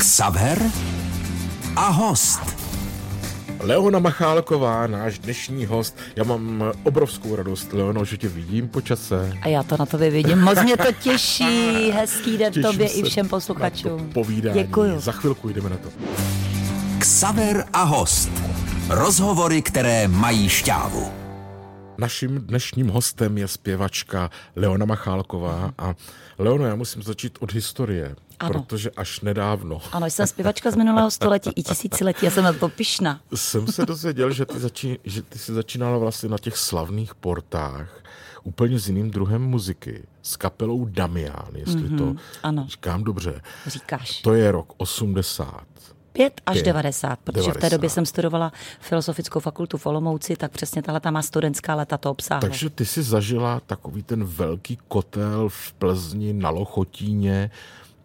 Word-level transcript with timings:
Xaver 0.00 0.58
a 1.76 1.88
host. 1.90 2.40
Leona 3.60 3.98
Machálková, 3.98 4.86
náš 4.86 5.18
dnešní 5.18 5.66
host. 5.66 5.96
Já 6.16 6.24
mám 6.24 6.64
obrovskou 6.82 7.36
radost, 7.36 7.72
Leono, 7.72 8.04
že 8.04 8.16
tě 8.16 8.28
vidím 8.28 8.68
po 8.68 8.80
čase. 8.80 9.32
A 9.42 9.48
já 9.48 9.62
to 9.62 9.76
na 9.78 9.86
tobě 9.86 10.10
vidím. 10.10 10.38
Moc 10.40 10.62
mě 10.62 10.76
to 10.76 10.92
těší. 10.92 11.90
Hezký 11.94 12.38
den 12.38 12.52
Těším 12.52 12.70
tobě 12.70 12.88
se 12.88 12.94
i 12.94 13.02
všem 13.02 13.26
Na 13.26 13.30
posluchačům. 13.30 13.98
to 14.08 14.12
povídání. 14.12 14.62
Děkuju. 14.62 15.00
Za 15.00 15.12
chvilku 15.12 15.48
jdeme 15.48 15.70
na 15.70 15.76
to. 15.76 15.88
Xaver 16.98 17.64
a 17.72 17.82
host. 17.82 18.30
Rozhovory, 18.88 19.62
které 19.62 20.08
mají 20.08 20.48
šťávu. 20.48 21.12
Naším 21.98 22.38
dnešním 22.38 22.88
hostem 22.88 23.38
je 23.38 23.48
zpěvačka 23.48 24.30
Leona 24.56 24.86
Machálková. 24.86 25.72
A 25.78 25.94
Leono, 26.38 26.66
já 26.66 26.74
musím 26.74 27.02
začít 27.02 27.38
od 27.40 27.52
historie, 27.52 28.16
Ano. 28.40 28.52
protože 28.62 28.90
až 28.90 29.20
nedávno 29.20 29.80
Ano, 29.92 30.06
jsem 30.06 30.26
zpěvačka 30.26 30.70
z 30.70 30.76
minulého 30.76 31.10
století 31.10 31.50
i 31.56 31.62
tisíciletí. 31.62 32.24
Já 32.24 32.30
jsem 32.30 32.44
na 32.44 32.52
to 32.52 32.68
pišna. 32.68 33.20
jsem 33.34 33.66
se 33.66 33.86
dozvěděl, 33.86 34.32
že 34.32 34.46
ty, 34.46 34.58
začí, 34.60 34.98
že 35.04 35.22
ty 35.22 35.38
jsi 35.38 35.52
začínala 35.54 35.98
vlastně 35.98 36.28
na 36.28 36.38
těch 36.38 36.56
slavných 36.56 37.14
portách 37.14 38.02
úplně 38.44 38.78
s 38.78 38.86
jiným 38.88 39.10
druhem 39.10 39.42
muziky, 39.42 40.02
s 40.22 40.36
kapelou 40.36 40.84
Damian, 40.84 41.48
jestli 41.54 41.74
mm-hmm, 41.82 41.98
to 41.98 42.04
Mhm, 42.04 42.18
ano. 42.42 42.66
říkám 42.68 43.04
dobře. 43.04 43.40
Říkáš. 43.66 44.20
To 44.22 44.34
je 44.34 44.52
rok 44.52 44.72
80. 44.76 45.64
5 46.12 46.40
až 46.46 46.54
Pět. 46.54 46.64
90, 46.66 47.18
protože 47.24 47.40
v 47.42 47.46
90. 47.46 47.60
té 47.60 47.70
době 47.70 47.90
jsem 47.90 48.06
studovala 48.06 48.52
filozofickou 48.80 49.40
fakultu 49.40 49.78
v 49.78 49.86
Olomouci, 49.86 50.36
tak 50.36 50.52
přesně 50.52 50.82
tahle 50.82 51.00
ta 51.00 51.10
má 51.10 51.22
studentská 51.22 51.74
leta 51.74 51.98
to 51.98 52.10
obsáhla. 52.10 52.40
Takže 52.40 52.70
ty 52.70 52.86
jsi 52.86 53.02
zažila 53.02 53.60
takový 53.60 54.02
ten 54.02 54.24
velký 54.24 54.78
kotel 54.88 55.48
v 55.48 55.72
Plzni 55.72 56.32
na 56.32 56.50
Lochotíně, 56.50 57.50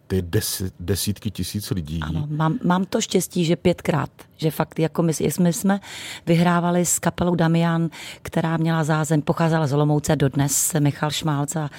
ty 0.06 0.22
desi, 0.22 0.70
desítky 0.80 1.30
tisíc 1.30 1.70
lidí. 1.70 2.00
Ano, 2.02 2.26
mám, 2.30 2.58
mám 2.64 2.84
to 2.84 3.00
štěstí, 3.00 3.44
že 3.44 3.56
pětkrát, 3.56 4.10
že 4.36 4.50
fakt 4.50 4.78
jako 4.78 5.02
my, 5.02 5.12
my 5.40 5.52
jsme 5.52 5.80
vyhrávali 6.26 6.86
s 6.86 6.98
kapelou 6.98 7.34
Damian, 7.34 7.90
která 8.22 8.56
měla 8.56 8.84
zázem, 8.84 9.22
pocházela 9.22 9.66
z 9.66 9.72
Olomouce 9.72 10.16
dodnes, 10.16 10.72
Michal 10.80 11.10
Šmálca 11.10 11.70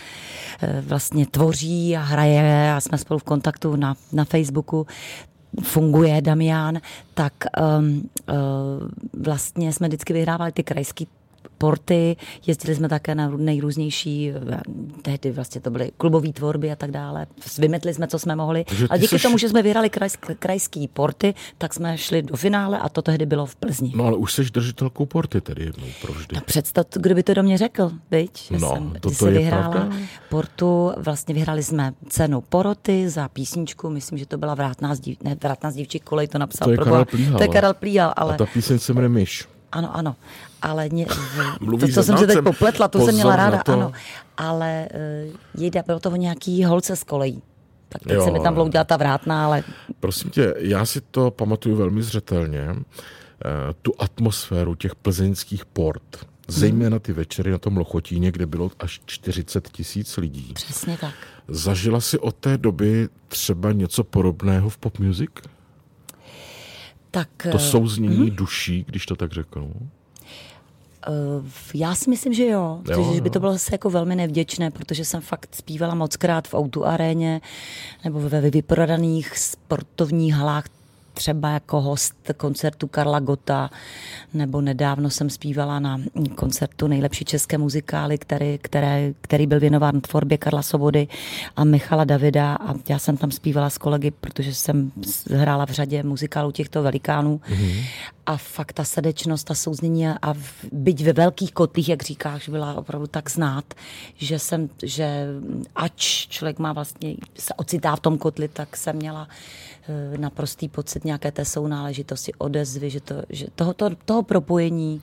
eh, 0.61 0.81
vlastně 0.81 1.25
tvoří 1.25 1.97
a 1.97 2.01
hraje 2.01 2.73
a 2.73 2.81
jsme 2.81 2.97
spolu 2.97 3.19
v 3.19 3.23
kontaktu 3.23 3.75
na, 3.75 3.95
na 4.13 4.25
Facebooku 4.25 4.87
funguje 5.63 6.21
Damian, 6.21 6.77
tak 7.13 7.33
um, 7.79 8.09
uh, 8.29 8.35
vlastně 9.23 9.73
jsme 9.73 9.87
vždycky 9.87 10.13
vyhrávali 10.13 10.51
ty 10.51 10.63
krajské 10.63 11.05
porty, 11.57 12.15
jezdili 12.47 12.75
jsme 12.75 12.89
také 12.89 13.15
na 13.15 13.29
nejrůznější, 13.29 14.31
eh, 14.51 14.59
tehdy 15.01 15.31
vlastně 15.31 15.61
to 15.61 15.69
byly 15.69 15.91
klubové 15.97 16.33
tvorby 16.33 16.71
a 16.71 16.75
tak 16.75 16.91
dále. 16.91 17.27
Vymetli 17.57 17.93
jsme, 17.93 18.07
co 18.07 18.19
jsme 18.19 18.35
mohli. 18.35 18.63
Takže 18.63 18.87
A 18.89 18.97
díky 18.97 19.19
tomu, 19.19 19.37
že 19.37 19.49
jsme 19.49 19.61
vyhrali 19.61 19.89
krajsk, 19.89 20.25
krajský 20.39 20.87
porty, 20.87 21.33
tak 21.57 21.73
jsme 21.73 21.97
šli 21.97 22.21
do 22.21 22.37
finále 22.37 22.79
a 22.79 22.89
to 22.89 23.01
tehdy 23.01 23.25
bylo 23.25 23.45
v 23.45 23.55
Plzni. 23.55 23.93
No 23.95 24.03
ale 24.05 24.17
už 24.17 24.33
jsi 24.33 24.43
držitelkou 24.43 25.05
porty 25.05 25.41
tedy 25.41 25.63
jednou 25.63 25.87
provždy. 26.01 26.35
Tak 26.35 26.43
představ, 26.45 26.85
kdo 26.95 27.15
by 27.15 27.23
to 27.23 27.33
do 27.33 27.43
mě 27.43 27.57
řekl, 27.57 27.91
viď? 28.11 28.47
Že 28.51 28.57
No, 28.59 28.69
jsem, 28.73 28.93
to- 29.01 29.09
když 29.09 29.19
to 29.19 29.27
je 29.27 29.31
vyhrála 29.33 29.71
pravda. 29.71 29.95
portu, 30.29 30.91
vlastně 30.97 31.33
vyhráli 31.33 31.63
jsme 31.63 31.93
cenu 32.09 32.41
poroty 32.41 33.09
za 33.09 33.27
písničku, 33.29 33.89
myslím, 33.89 34.17
že 34.17 34.25
to 34.25 34.37
byla 34.37 34.55
Vrátná 34.55 34.95
z, 34.95 34.99
dív, 34.99 35.17
ne, 35.23 35.37
Vrátná 35.43 35.71
z 35.71 35.75
dívčí 35.75 35.99
kolej, 35.99 36.27
to 36.27 36.37
napsal. 36.37 36.65
To 36.65 36.71
je 36.71 36.77
Karel. 36.77 37.05
Plíhal. 37.05 37.37
To 37.37 37.43
je 37.43 37.49
Karel 37.49 37.73
Plíhal, 37.73 38.13
ale 38.15 38.33
A 38.33 38.37
ta 38.37 38.45
píseň 38.45 38.79
se 38.79 38.93
jmenuje 38.93 39.09
Myš. 39.09 39.47
Ano, 39.71 39.95
ano. 39.97 40.15
Ale 40.61 40.89
ně, 40.89 41.05
Mluvíš 41.61 41.81
to, 41.81 41.87
to 41.87 42.03
se 42.03 42.03
jsem 42.03 42.17
se 42.17 42.27
teď 42.27 42.37
popletla, 42.43 42.87
to 42.87 43.05
jsem 43.05 43.15
měla 43.15 43.35
ráda, 43.35 43.63
to. 43.63 43.73
ano. 43.73 43.91
Ale 44.37 44.87
uh, 45.55 45.63
jde, 45.63 45.83
bylo 45.85 45.99
to 45.99 46.11
o 46.11 46.15
nějaký 46.15 46.63
holce 46.65 46.95
z 46.95 47.03
kolejí. 47.03 47.41
Tak 47.89 48.01
teď 48.03 48.11
Jo. 48.11 48.23
se 48.25 48.31
mi 48.31 48.39
tam 48.39 48.53
bloudila 48.53 48.83
ta 48.83 48.97
vrátná, 48.97 49.45
ale 49.45 49.63
Prosím 49.99 50.29
tě, 50.29 50.53
já 50.57 50.85
si 50.85 51.01
to 51.01 51.31
pamatuju 51.31 51.75
velmi 51.75 52.03
zřetelně, 52.03 52.67
eh, 52.69 52.75
tu 53.81 53.93
atmosféru 53.99 54.75
těch 54.75 54.95
plzeňských 54.95 55.65
port, 55.65 56.25
zejména 56.47 56.99
ty 56.99 57.13
večery 57.13 57.51
na 57.51 57.57
tom 57.57 57.77
Lochotíně, 57.77 58.31
kde 58.31 58.45
bylo 58.45 58.71
až 58.79 59.01
40 59.05 59.69
tisíc 59.69 60.17
lidí. 60.17 60.51
přesně 60.53 60.97
tak. 61.01 61.13
Zažila 61.47 62.01
si 62.01 62.19
od 62.19 62.35
té 62.35 62.57
doby 62.57 63.09
třeba 63.27 63.71
něco 63.71 64.03
podobného 64.03 64.69
v 64.69 64.77
pop 64.77 64.99
music? 64.99 65.29
Tak 67.11 67.29
To 67.51 67.57
eh, 67.57 67.59
souznění 67.59 68.31
duší, 68.31 68.85
když 68.87 69.05
to 69.05 69.15
tak 69.15 69.31
řeknu. 69.33 69.73
Eh, 71.07 71.11
Já 71.73 71.95
si 71.95 72.09
myslím, 72.09 72.33
že 72.33 72.45
jo, 72.45 72.81
Jo, 72.89 73.01
jo 73.01 73.13
že 73.15 73.21
by 73.21 73.27
jo. 73.27 73.33
to 73.33 73.39
bylo 73.39 73.53
zase 73.53 73.73
jako 73.73 73.89
velmi 73.89 74.15
nevděčné, 74.15 74.71
protože 74.71 75.05
jsem 75.05 75.21
fakt 75.21 75.55
zpívala 75.55 75.95
moc 75.95 76.15
krát 76.15 76.47
v 76.47 76.53
autu 76.53 76.85
aréně 76.85 77.41
nebo 78.03 78.19
ve 78.19 78.41
vyprodaných 78.49 79.37
sportovních 79.37 80.33
halách, 80.33 80.65
třeba 81.17 81.49
jako 81.49 81.81
host 81.81 82.15
koncertu 82.37 82.87
Karla 82.87 83.19
Gota, 83.19 83.69
nebo 84.33 84.61
nedávno 84.61 85.09
jsem 85.09 85.29
zpívala 85.29 85.79
na 85.79 86.01
koncertu 86.35 86.87
nejlepší 86.87 87.25
české 87.25 87.57
muzikály, 87.57 88.17
který, 88.17 88.59
které, 88.61 89.13
který 89.21 89.47
byl 89.47 89.59
věnován 89.59 90.01
tvorbě 90.01 90.37
Karla 90.37 90.61
Sobody 90.61 91.07
a 91.55 91.63
Michala 91.63 92.03
Davida. 92.03 92.55
A 92.55 92.73
já 92.89 92.99
jsem 92.99 93.17
tam 93.17 93.31
zpívala 93.31 93.69
s 93.69 93.77
kolegy, 93.77 94.11
protože 94.11 94.53
jsem 94.53 94.91
hrála 95.31 95.65
v 95.65 95.71
řadě 95.71 96.03
muzikálů 96.03 96.51
těchto 96.51 96.83
velikánů 96.83 97.41
a 98.27 98.37
fakt 98.37 98.73
ta 98.73 98.83
srdečnost, 98.83 99.47
ta 99.47 99.55
souznění 99.55 100.07
a 100.07 100.33
v, 100.33 100.65
byť 100.71 101.03
ve 101.03 101.13
velkých 101.13 101.53
kotlích, 101.53 101.89
jak 101.89 102.03
říkáš, 102.03 102.49
byla 102.49 102.73
opravdu 102.73 103.07
tak 103.07 103.29
znát, 103.29 103.73
že 104.15 104.39
jsem, 104.39 104.69
že 104.83 105.27
ač 105.75 106.27
člověk 106.27 106.59
má 106.59 106.73
vlastně, 106.73 107.15
se 107.39 107.53
ocitá 107.53 107.95
v 107.95 107.99
tom 107.99 108.17
kotli, 108.17 108.47
tak 108.47 108.77
jsem 108.77 108.95
měla 108.95 109.27
eh, 109.89 110.17
naprostý 110.17 110.69
pocit 110.69 111.05
nějaké 111.05 111.31
té 111.31 111.45
sounáležitosti, 111.45 112.33
odezvy, 112.37 112.89
že, 112.89 113.01
to, 113.01 113.15
že 113.29 113.47
tohoto, 113.55 113.89
toho 114.05 114.23
propojení, 114.23 115.01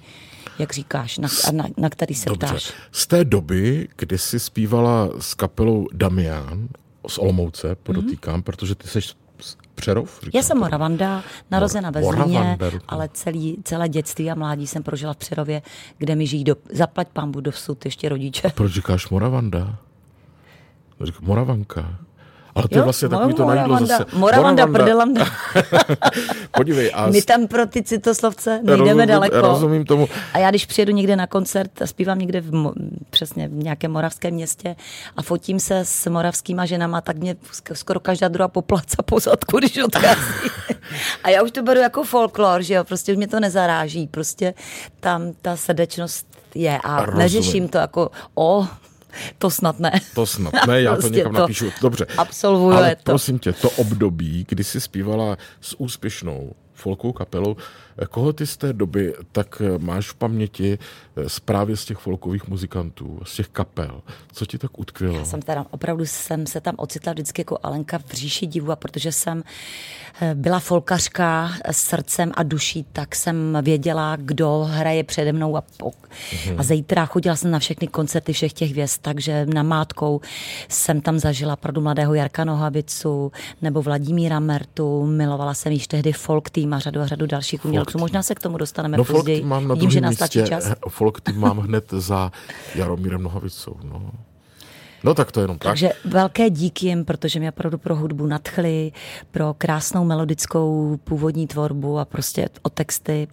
jak 0.59 0.73
říkáš, 0.73 1.19
na, 1.19 1.29
a 1.49 1.53
na, 1.53 1.65
na 1.77 1.91
který 1.91 2.15
se 2.15 2.31
Dobře. 2.31 2.47
ptáš. 2.47 2.73
Z 2.93 3.07
té 3.07 3.25
doby, 3.25 3.89
kdy 3.97 4.19
jsi 4.19 4.41
zpívala 4.41 5.11
s 5.19 5.35
kapelou 5.35 5.89
Damian 5.93 6.69
z 7.09 7.19
Olomouce, 7.19 7.75
podotýkám, 7.75 8.43
protože 8.43 8.75
ty 8.75 8.89
jsi 8.89 9.01
Přerov? 9.75 10.21
Já 10.23 10.27
říkám 10.27 10.43
jsem 10.43 10.57
to? 10.57 10.65
Moravanda, 10.65 11.23
narozena 11.51 11.91
ve 11.91 12.03
Zlíně, 12.03 12.59
ale 12.89 13.09
celý, 13.13 13.57
celé 13.65 13.89
dětství 13.89 14.31
a 14.31 14.35
mládí 14.35 14.67
jsem 14.67 14.83
prožila 14.83 15.13
v 15.13 15.17
Přerově, 15.17 15.63
kde 15.99 16.17
mi 16.17 16.27
žijí 16.27 16.45
do, 16.45 16.57
zaplať 16.73 17.09
pambu 17.09 17.41
dosud 17.41 17.85
ještě 17.85 18.09
rodiče. 18.09 18.53
Proč 18.55 18.73
říkáš 18.73 19.09
Moravanda? 19.09 19.79
Řík, 21.01 21.21
Moravanka. 21.21 21.99
Ale 22.55 22.69
to 22.69 22.75
je 22.75 22.79
Jo, 22.79 22.85
vlastně 22.85 23.09
takový 23.09 23.35
to 23.35 23.45
najídlo 23.45 23.67
Moravanda, 23.69 23.99
zase. 23.99 24.17
Moravanda, 24.17 24.67
prdelanda. 24.67 25.27
Podívej, 26.51 26.91
a 26.95 27.07
My 27.07 27.23
tam 27.23 27.47
pro 27.47 27.67
ty 27.67 27.83
citoslovce 27.83 28.51
nejdeme 28.63 28.77
rozumím, 28.79 29.07
daleko. 29.09 29.41
rozumím 29.41 29.85
tomu. 29.85 30.09
A 30.33 30.39
já 30.39 30.51
když 30.51 30.67
přijedu 30.67 30.93
někde 30.93 31.17
na 31.17 31.27
koncert 31.27 31.83
a 31.83 31.87
zpívám 31.87 32.19
někde 32.19 32.41
v, 32.41 32.73
přesně 33.11 33.49
v 33.49 33.53
nějakém 33.53 33.93
moravském 33.93 34.35
městě 34.35 34.77
a 35.17 35.23
fotím 35.23 35.61
se 35.61 35.79
s 35.85 36.07
moravskýma 36.11 36.67
ženama, 36.67 37.01
tak 37.01 37.17
mě 37.17 37.35
sk- 37.35 37.75
skoro 37.75 38.01
každá 38.01 38.29
druhá 38.29 38.49
popláca 38.49 39.03
po 39.05 39.21
zadku, 39.21 39.59
když 39.59 39.79
odchází. 39.79 40.21
a 41.25 41.31
já 41.31 41.43
už 41.43 41.51
to 41.51 41.63
beru 41.63 41.81
jako 41.81 42.05
folklor, 42.05 42.63
že 42.63 42.75
jo, 42.75 42.85
prostě 42.85 43.13
už 43.13 43.19
mě 43.19 43.29
to 43.29 43.41
nezaráží, 43.41 44.07
prostě 44.07 44.55
tam 45.01 45.33
ta 45.43 45.57
srdečnost 45.57 46.27
je 46.55 46.79
a 46.85 46.97
Rozumím. 47.01 47.19
neřeším 47.19 47.69
to 47.69 47.79
jako 47.79 48.11
o, 48.35 48.67
to 49.39 49.51
snad 49.51 49.81
ne. 49.81 50.01
To 50.15 50.27
snad 50.27 50.55
ne, 50.67 50.83
já 50.83 50.91
to 50.95 51.01
Prostě 51.01 51.17
někam 51.17 51.35
to 51.35 51.41
napíšu. 51.41 51.73
Dobře. 51.81 52.07
absolvuje 52.19 52.77
Ale 52.77 52.97
to. 52.97 53.03
prosím 53.05 53.39
tě, 53.39 53.53
to 53.53 53.71
období, 53.71 54.47
kdy 54.49 54.65
jsi 54.65 54.81
zpívala 54.81 55.39
s 55.61 55.81
úspěšnou 55.81 56.53
folkovou 56.75 57.13
kapelou, 57.13 57.57
koho 58.11 58.33
ty 58.33 58.47
z 58.47 58.57
té 58.57 58.73
doby 58.73 59.15
tak 59.33 59.63
eh, 59.65 59.79
máš 59.79 60.11
v 60.11 60.15
paměti 60.15 60.79
eh, 61.17 61.29
z- 61.29 61.85
těch 61.85 61.99
folkových 61.99 62.49
muzikantů, 62.49 63.21
z 63.25 63.35
těch 63.37 63.49
kapel? 63.49 64.01
Co 64.33 64.47
ti 64.47 64.59
tak 64.59 64.79
utkvělo? 64.79 65.19
Já 65.19 65.25
jsem 65.25 65.43
teda 65.43 65.67
opravdu 65.71 66.07
jsem 66.07 66.47
se 66.47 66.61
tam 66.61 66.75
ocitla 66.79 67.13
vždycky 67.13 67.41
jako 67.41 67.59
Alenka 67.63 67.99
v 67.99 68.11
říši 68.13 68.47
divu 68.47 68.73
a 68.73 68.77
protože 68.77 69.13
jsem 69.13 69.43
eh, 70.21 70.35
byla 70.35 70.61
folkařka 70.61 71.51
s 71.71 71.77
srdcem 71.77 72.33
a 72.35 72.43
duší, 72.43 72.87
tak 72.93 73.15
jsem 73.17 73.59
věděla, 73.63 74.17
kdo 74.21 74.67
hraje 74.71 75.05
přede 75.05 75.33
mnou 75.33 75.57
a, 75.57 75.61
po, 75.77 75.93
a 76.59 76.63
zítra 76.63 77.07
chodila 77.07 77.37
jsem 77.37 77.51
na 77.51 77.59
všechny 77.59 77.89
koncerty 77.89 78.33
všech 78.33 78.53
těch 78.53 78.71
hvězd, 78.71 78.99
takže 79.03 79.47
na 79.47 79.63
Mátkou 79.63 80.21
jsem 80.69 81.01
tam 81.01 81.19
zažila 81.19 81.53
opravdu 81.55 81.81
mladého 81.81 82.15
Jarka 82.15 82.45
Nohavicu 82.45 83.33
nebo 83.63 83.83
Vladimíra 83.83 84.41
Mertu, 84.41 85.07
milovala 85.07 85.55
jsem 85.55 85.73
již 85.73 85.87
tehdy 85.87 86.13
folk 86.13 86.51
tým 86.51 86.75
a 86.75 86.79
řadu 86.79 87.01
a 87.01 87.07
řadu 87.07 87.27
dalších 87.27 87.65
umělců. 87.65 87.84
Možná 87.99 88.23
se 88.23 88.35
k 88.35 88.41
tomu 88.41 88.59
dostaneme 88.59 88.97
No 88.97 89.05
později. 89.05 89.45
mám 89.45 89.69
na 89.69 89.75
Vidím, 89.75 89.91
že 89.91 90.01
nastačí 90.01 90.39
místě, 90.39 90.55
čas. 90.55 90.73
folk 90.89 91.21
tým 91.21 91.41
mám 91.41 91.59
hned 91.59 91.85
za 91.91 92.33
Jaromírem 92.75 93.23
Nohavicou. 93.23 93.77
No. 93.85 94.11
no 95.05 95.15
tak 95.15 95.33
to 95.33 95.41
jenom 95.41 95.59
tak. 95.59 95.71
Takže 95.71 95.91
velké 96.05 96.51
díky 96.51 96.87
jim, 96.87 97.05
protože 97.05 97.39
mě 97.41 97.49
opravdu 97.49 97.79
pro 97.79 97.97
hudbu 97.97 98.27
nadchli, 98.27 98.93
pro 99.31 99.55
krásnou 99.59 100.05
melodickou 100.05 100.99
původní 101.05 101.47
tvorbu 101.47 101.99
a 101.99 102.05
prostě 102.05 102.49
o 102.63 102.69
texty, 102.71 103.29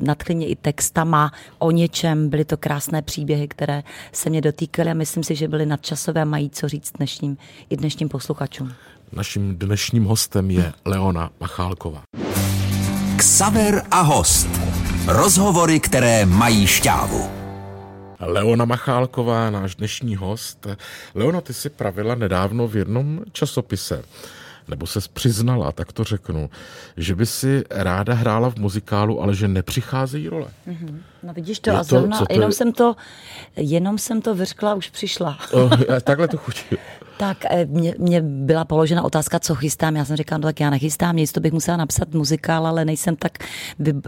nadchli 0.00 0.34
mě 0.34 0.46
i 0.46 0.56
textama 0.56 1.32
o 1.58 1.70
něčem. 1.70 2.28
Byly 2.28 2.44
to 2.44 2.56
krásné 2.56 3.02
příběhy, 3.02 3.48
které 3.48 3.82
se 4.12 4.30
mě 4.30 4.40
dotýkaly 4.40 4.90
a 4.90 4.94
myslím 4.94 5.24
si, 5.24 5.34
že 5.34 5.48
byly 5.48 5.66
nadčasové 5.66 6.22
a 6.22 6.24
mají 6.24 6.50
co 6.50 6.68
říct 6.68 6.92
dnešním, 6.98 7.36
i 7.70 7.76
dnešním 7.76 8.08
posluchačům. 8.08 8.72
Naším 9.12 9.56
dnešním 9.56 10.04
hostem 10.04 10.50
je 10.50 10.72
Leona 10.84 11.30
Machálková. 11.40 12.02
Ksaver 13.16 13.82
a 13.90 14.00
host. 14.00 14.48
Rozhovory, 15.06 15.80
které 15.80 16.26
mají 16.26 16.66
šťávu. 16.66 17.30
Leona 18.20 18.64
Machálková, 18.64 19.50
náš 19.50 19.74
dnešní 19.74 20.16
host. 20.16 20.66
Leona, 21.14 21.40
ty 21.40 21.54
si 21.54 21.70
pravila 21.70 22.14
nedávno 22.14 22.68
v 22.68 22.76
jednom 22.76 23.20
časopise, 23.32 24.02
nebo 24.68 24.86
se 24.86 25.00
přiznala, 25.12 25.72
tak 25.72 25.92
to 25.92 26.04
řeknu, 26.04 26.50
že 26.96 27.14
by 27.14 27.26
si 27.26 27.64
ráda 27.70 28.14
hrála 28.14 28.50
v 28.50 28.56
muzikálu, 28.56 29.22
ale 29.22 29.34
že 29.34 29.48
nepřicházejí 29.48 30.28
role. 30.28 30.48
Mm-hmm. 30.68 30.98
No 31.22 31.32
vidíš 31.32 31.58
to, 31.58 31.70
je 31.70 31.76
a 31.76 31.82
zrovna, 31.82 32.18
to, 32.18 32.26
to 32.26 32.32
jenom, 32.32 32.48
je? 32.48 32.52
jsem 32.54 32.72
to, 32.72 32.96
jenom 33.56 33.98
jsem 33.98 34.22
to 34.22 34.34
vyřkla, 34.34 34.74
už 34.74 34.90
přišla. 34.90 35.38
Oh, 35.52 35.70
takhle 36.00 36.28
to 36.28 36.36
chutí. 36.36 36.76
Tak 37.16 37.44
eh, 37.50 37.66
mě, 37.66 37.94
mě 37.98 38.22
byla 38.22 38.64
položena 38.64 39.02
otázka, 39.02 39.40
co 39.40 39.54
chystám. 39.54 39.96
Já 39.96 40.04
jsem 40.04 40.16
říkala, 40.16 40.38
no 40.38 40.42
tak 40.42 40.60
já 40.60 40.70
nechystám 40.70 41.16
nic, 41.16 41.32
to 41.32 41.40
bych 41.40 41.52
musela 41.52 41.76
napsat 41.76 42.14
muzikál, 42.14 42.66
ale 42.66 42.84
nejsem 42.84 43.16
tak 43.16 43.38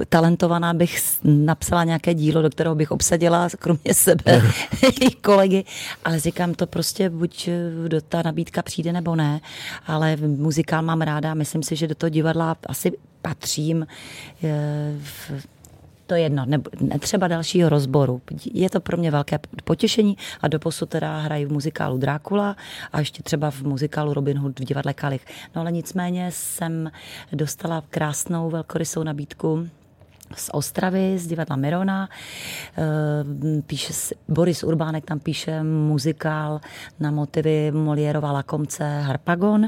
talentovaná, 0.08 0.74
bych 0.74 1.00
napsala 1.24 1.84
nějaké 1.84 2.14
dílo, 2.14 2.42
do 2.42 2.50
kterého 2.50 2.74
bych 2.74 2.90
obsadila 2.90 3.48
kromě 3.58 3.94
sebe 3.94 4.42
i 5.00 5.10
kolegy. 5.10 5.64
Ale 6.04 6.20
říkám, 6.20 6.54
to 6.54 6.66
prostě 6.66 7.10
buď 7.10 7.48
eh, 7.48 7.88
do 7.88 8.00
ta 8.00 8.22
nabídka 8.22 8.62
přijde 8.62 8.92
nebo 8.92 9.16
ne, 9.16 9.40
ale 9.86 10.16
muzikál 10.16 10.82
mám 10.82 11.00
ráda, 11.00 11.34
myslím 11.34 11.62
si, 11.62 11.76
že 11.76 11.88
do 11.88 11.94
toho 11.94 12.10
divadla 12.10 12.56
asi 12.66 12.92
patřím. 13.22 13.86
Eh, 14.44 14.94
to 16.06 16.14
je 16.14 16.20
jedno, 16.20 16.44
ne, 16.46 16.58
třeba 16.98 17.28
dalšího 17.28 17.68
rozboru. 17.68 18.22
Je 18.54 18.70
to 18.70 18.80
pro 18.80 18.96
mě 18.96 19.10
velké 19.10 19.38
potěšení 19.64 20.16
a 20.40 20.48
doposud 20.48 20.88
teda 20.88 21.18
hraji 21.18 21.44
v 21.44 21.52
muzikálu 21.52 21.98
Drákula 21.98 22.56
a 22.92 22.98
ještě 22.98 23.22
třeba 23.22 23.50
v 23.50 23.62
muzikálu 23.62 24.14
Robin 24.14 24.38
Hood 24.38 24.60
v 24.60 24.64
divadle 24.64 24.94
Kalich. 24.94 25.26
No 25.54 25.60
ale 25.60 25.72
nicméně 25.72 26.30
jsem 26.32 26.90
dostala 27.32 27.82
krásnou 27.90 28.50
velkorysou 28.50 29.02
nabídku 29.02 29.68
z 30.34 30.50
Ostravy, 30.52 31.18
z 31.18 31.26
divadla 31.26 31.56
Mirona. 31.56 32.08
Eh, 32.78 33.62
píše, 33.62 33.92
Boris 34.28 34.64
Urbánek 34.64 35.04
tam 35.04 35.18
píše 35.18 35.62
muzikál 35.62 36.60
na 37.00 37.10
motivy 37.10 37.70
Moliérova 37.70 38.32
lakomce 38.32 39.00
Harpagon 39.00 39.66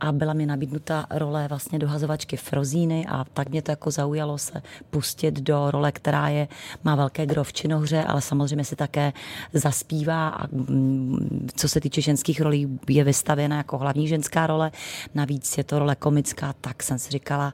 a 0.00 0.12
byla 0.12 0.32
mi 0.32 0.46
nabídnuta 0.46 1.06
role 1.10 1.48
vlastně 1.48 1.78
dohazovačky 1.78 2.36
Frozíny 2.36 3.06
a 3.06 3.24
tak 3.32 3.48
mě 3.48 3.62
to 3.62 3.70
jako 3.70 3.90
zaujalo 3.90 4.38
se 4.38 4.62
pustit 4.90 5.40
do 5.40 5.70
role, 5.70 5.92
která 5.92 6.28
je, 6.28 6.48
má 6.84 6.94
velké 6.94 7.26
gro 7.26 7.44
v 7.44 7.52
činohře, 7.52 8.04
ale 8.04 8.20
samozřejmě 8.20 8.64
si 8.64 8.76
také 8.76 9.12
zaspívá 9.52 10.28
a 10.28 10.46
mm, 10.52 11.48
co 11.56 11.68
se 11.68 11.80
týče 11.80 12.00
ženských 12.00 12.40
rolí 12.40 12.78
je 12.88 13.04
vystavěna 13.04 13.56
jako 13.56 13.78
hlavní 13.78 14.08
ženská 14.08 14.46
role. 14.46 14.70
Navíc 15.14 15.58
je 15.58 15.64
to 15.64 15.78
role 15.78 15.96
komická, 15.96 16.54
tak 16.60 16.82
jsem 16.82 16.98
si 16.98 17.10
říkala, 17.10 17.52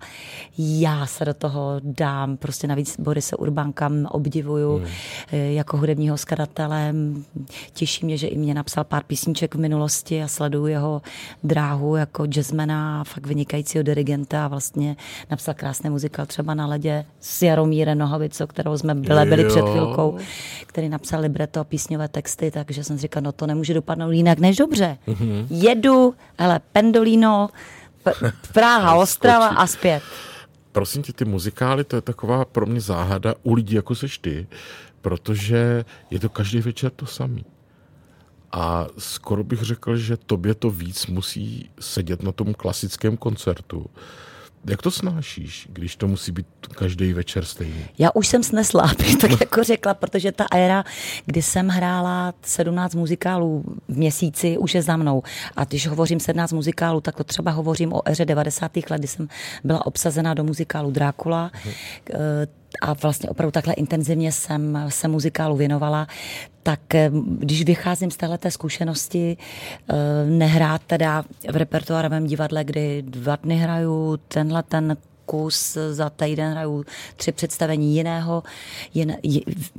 já 0.58 1.06
se 1.06 1.24
do 1.24 1.34
toho 1.34 1.80
dám 1.82 2.36
prostě 2.36 2.53
navíc 2.62 3.00
Borise 3.00 3.36
Urbánka 3.36 3.90
obdivuju 4.08 4.76
hmm. 4.76 4.86
Eh, 5.32 5.52
jako 5.52 5.76
hudebního 5.76 6.18
skladatele. 6.18 6.94
Těší 7.72 8.06
mě, 8.06 8.16
že 8.16 8.26
i 8.26 8.38
mě 8.38 8.54
napsal 8.54 8.84
pár 8.84 9.02
písniček 9.02 9.54
v 9.54 9.58
minulosti 9.58 10.22
a 10.22 10.28
sleduju 10.28 10.66
jeho 10.66 11.02
dráhu 11.42 11.96
jako 11.96 12.26
jazzmana, 12.26 13.04
fakt 13.04 13.26
vynikajícího 13.26 13.82
dirigenta 13.84 14.44
a 14.44 14.48
vlastně 14.48 14.96
napsal 15.30 15.54
krásný 15.54 15.90
muzikál 15.90 16.26
třeba 16.26 16.54
na 16.54 16.66
ledě 16.66 17.04
s 17.20 17.42
Jaromírem 17.42 17.98
Nohavico, 17.98 18.46
kterou 18.46 18.78
jsme 18.78 18.94
byli, 18.94 19.26
byli 19.26 19.44
před 19.44 19.64
chvilkou, 19.64 20.16
který 20.66 20.88
napsal 20.88 21.20
libreto 21.20 21.60
a 21.60 21.64
písňové 21.64 22.08
texty, 22.08 22.50
takže 22.50 22.84
jsem 22.84 22.98
říkal, 22.98 23.22
no 23.22 23.32
to 23.32 23.46
nemůže 23.46 23.74
dopadnout 23.74 24.10
jinak 24.10 24.38
než 24.38 24.56
dobře. 24.56 24.98
Mm-hmm. 25.08 25.46
Jedu, 25.50 26.14
hele, 26.38 26.60
Pendolino, 26.72 27.48
Praha, 28.52 28.94
Ostrava 28.94 29.48
a 29.48 29.66
zpět 29.66 30.02
prosím 30.74 31.02
tě, 31.02 31.12
ty 31.12 31.24
muzikály, 31.24 31.84
to 31.84 31.96
je 31.96 32.02
taková 32.02 32.44
pro 32.44 32.66
mě 32.66 32.80
záhada 32.80 33.34
u 33.42 33.54
lidí, 33.54 33.74
jako 33.74 33.94
seš 33.94 34.18
ty, 34.18 34.46
protože 35.00 35.84
je 36.10 36.20
to 36.20 36.28
každý 36.28 36.60
večer 36.60 36.90
to 36.90 37.06
samý. 37.06 37.44
A 38.52 38.86
skoro 38.98 39.44
bych 39.44 39.62
řekl, 39.62 39.96
že 39.96 40.16
tobě 40.16 40.54
to 40.54 40.70
víc 40.70 41.06
musí 41.06 41.70
sedět 41.80 42.22
na 42.22 42.32
tom 42.32 42.54
klasickém 42.54 43.16
koncertu, 43.16 43.86
jak 44.66 44.82
to 44.82 44.90
snášíš, 44.90 45.68
když 45.72 45.96
to 45.96 46.08
musí 46.08 46.32
být 46.32 46.46
každý 46.74 47.12
večer 47.12 47.44
stejný? 47.44 47.84
Já 47.98 48.10
už 48.14 48.26
jsem 48.28 48.42
snesla, 48.42 48.82
abych 48.90 49.16
tak 49.16 49.30
jako 49.40 49.62
řekla, 49.62 49.94
protože 49.94 50.32
ta 50.32 50.46
éra, 50.52 50.84
kdy 51.26 51.42
jsem 51.42 51.68
hrála 51.68 52.34
17 52.42 52.94
muzikálů 52.94 53.64
v 53.88 53.96
měsíci, 53.96 54.58
už 54.58 54.74
je 54.74 54.82
za 54.82 54.96
mnou. 54.96 55.22
A 55.56 55.64
když 55.64 55.86
hovořím 55.86 56.20
17 56.20 56.52
muzikálů, 56.52 57.00
tak 57.00 57.16
to 57.16 57.24
třeba 57.24 57.50
hovořím 57.50 57.92
o 57.92 58.08
éře 58.08 58.24
90. 58.24 58.76
let, 58.76 58.98
kdy 58.98 59.08
jsem 59.08 59.28
byla 59.64 59.86
obsazena 59.86 60.34
do 60.34 60.44
muzikálu 60.44 60.90
Drákula. 60.90 61.50
Hmm 61.64 61.74
a 62.80 62.92
vlastně 62.92 63.28
opravdu 63.28 63.50
takhle 63.50 63.74
intenzivně 63.74 64.32
jsem 64.32 64.86
se 64.88 65.08
muzikálu 65.08 65.56
věnovala, 65.56 66.06
tak 66.62 66.94
eh, 66.94 67.10
když 67.38 67.64
vycházím 67.64 68.10
z 68.10 68.16
této 68.16 68.50
zkušenosti, 68.50 69.36
eh, 69.36 69.94
nehrát 70.26 70.82
teda 70.86 71.22
v 71.52 71.56
repertoárovém 71.56 72.26
divadle, 72.26 72.64
kdy 72.64 73.02
dva 73.02 73.36
dny 73.36 73.56
hraju 73.56 74.16
tenhle 74.28 74.62
ten 74.62 74.96
kus, 75.26 75.78
za 75.90 76.10
týden 76.10 76.52
hraju 76.52 76.84
tři 77.16 77.32
představení 77.32 77.96
jiného, 77.96 78.42
jin, 78.94 79.16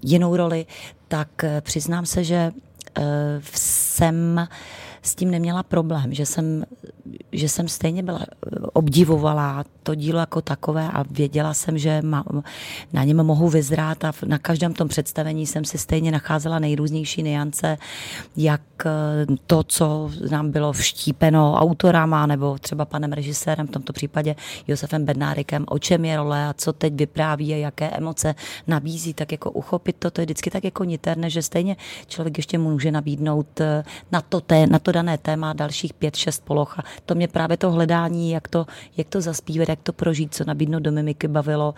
jinou 0.04 0.36
roli, 0.36 0.66
tak 1.08 1.44
eh, 1.44 1.62
přiznám 1.62 2.06
se, 2.06 2.24
že 2.24 2.52
jsem 3.54 4.48
s 5.06 5.16
tím 5.16 5.31
neměla 5.31 5.63
problém, 5.63 6.13
že 6.13 6.25
jsem, 6.25 6.66
že 7.31 7.50
jsem 7.50 7.68
stejně 7.68 8.04
byla, 8.04 8.25
obdivovala 8.74 9.63
to 9.84 9.96
dílo 9.96 10.19
jako 10.19 10.42
takové 10.42 10.90
a 10.92 11.04
věděla 11.12 11.54
jsem, 11.54 11.78
že 11.78 12.02
ma, 12.02 12.24
na 12.94 13.04
něm 13.04 13.24
mohu 13.24 13.50
vyzrát 13.50 14.04
a 14.04 14.12
na 14.25 14.38
každém 14.38 14.74
tom 14.74 14.88
představení 14.88 15.48
jsem 15.48 15.66
si 15.66 15.78
stejně 15.78 16.12
nacházela 16.12 16.60
nejrůznější 16.60 17.24
niance, 17.24 17.78
jak 18.38 18.62
eh, 18.86 18.92
to, 19.48 19.63
co 19.63 20.12
nám 20.30 20.52
bylo 20.52 20.74
vštípeno 20.74 21.54
autorama 21.54 22.25
nebo 22.25 22.58
třeba 22.58 22.86
panem 22.86 23.12
režisérem, 23.12 23.68
v 23.68 23.72
tomto 23.72 23.94
případě 23.94 24.36
Josefem 24.68 25.06
Bednárikem, 25.06 25.66
o 25.68 25.80
čem 25.80 26.06
je 26.06 26.18
role 26.18 26.48
a 26.48 26.54
co 26.54 26.74
teď 26.74 26.94
vypráví 26.94 27.54
a 27.54 27.58
jaké 27.58 27.90
emoce 27.90 28.36
nabízí, 28.68 29.13
tak 29.13 29.31
jako 29.31 29.51
uchopit 29.51 29.96
to, 30.00 30.12
to 30.12 30.22
je 30.22 30.25
vždycky 30.25 30.50
tak 30.50 30.63
jako 30.63 30.84
niterné, 30.84 31.30
že 31.30 31.42
stejně 31.42 31.75
člověk 32.08 32.38
ještě 32.38 32.58
může 32.58 32.92
nabídnout 32.92 33.62
eh, 33.62 33.84
na 34.12 34.22
to, 34.22 34.42
té, 34.42 34.68
na 34.68 34.80
to 34.80 34.92
dané 34.96 35.18
téma 35.18 35.54
dalších 35.54 35.94
pět, 35.94 36.16
šest 36.16 36.48
poloh. 36.48 36.80
A 36.80 36.84
to 37.06 37.16
mě 37.16 37.28
právě 37.28 37.58
to 37.58 37.72
hledání, 37.72 38.32
jak 38.32 38.48
to, 38.48 38.66
jak 38.98 39.08
to 39.08 39.22
zaspívat, 39.22 39.70
jak 39.70 39.80
to 39.84 39.94
prožít, 39.94 40.36
co 40.36 40.44
nabídnout 40.48 40.84
do 40.84 40.92
mimiky 40.92 41.28
bavilo, 41.28 41.75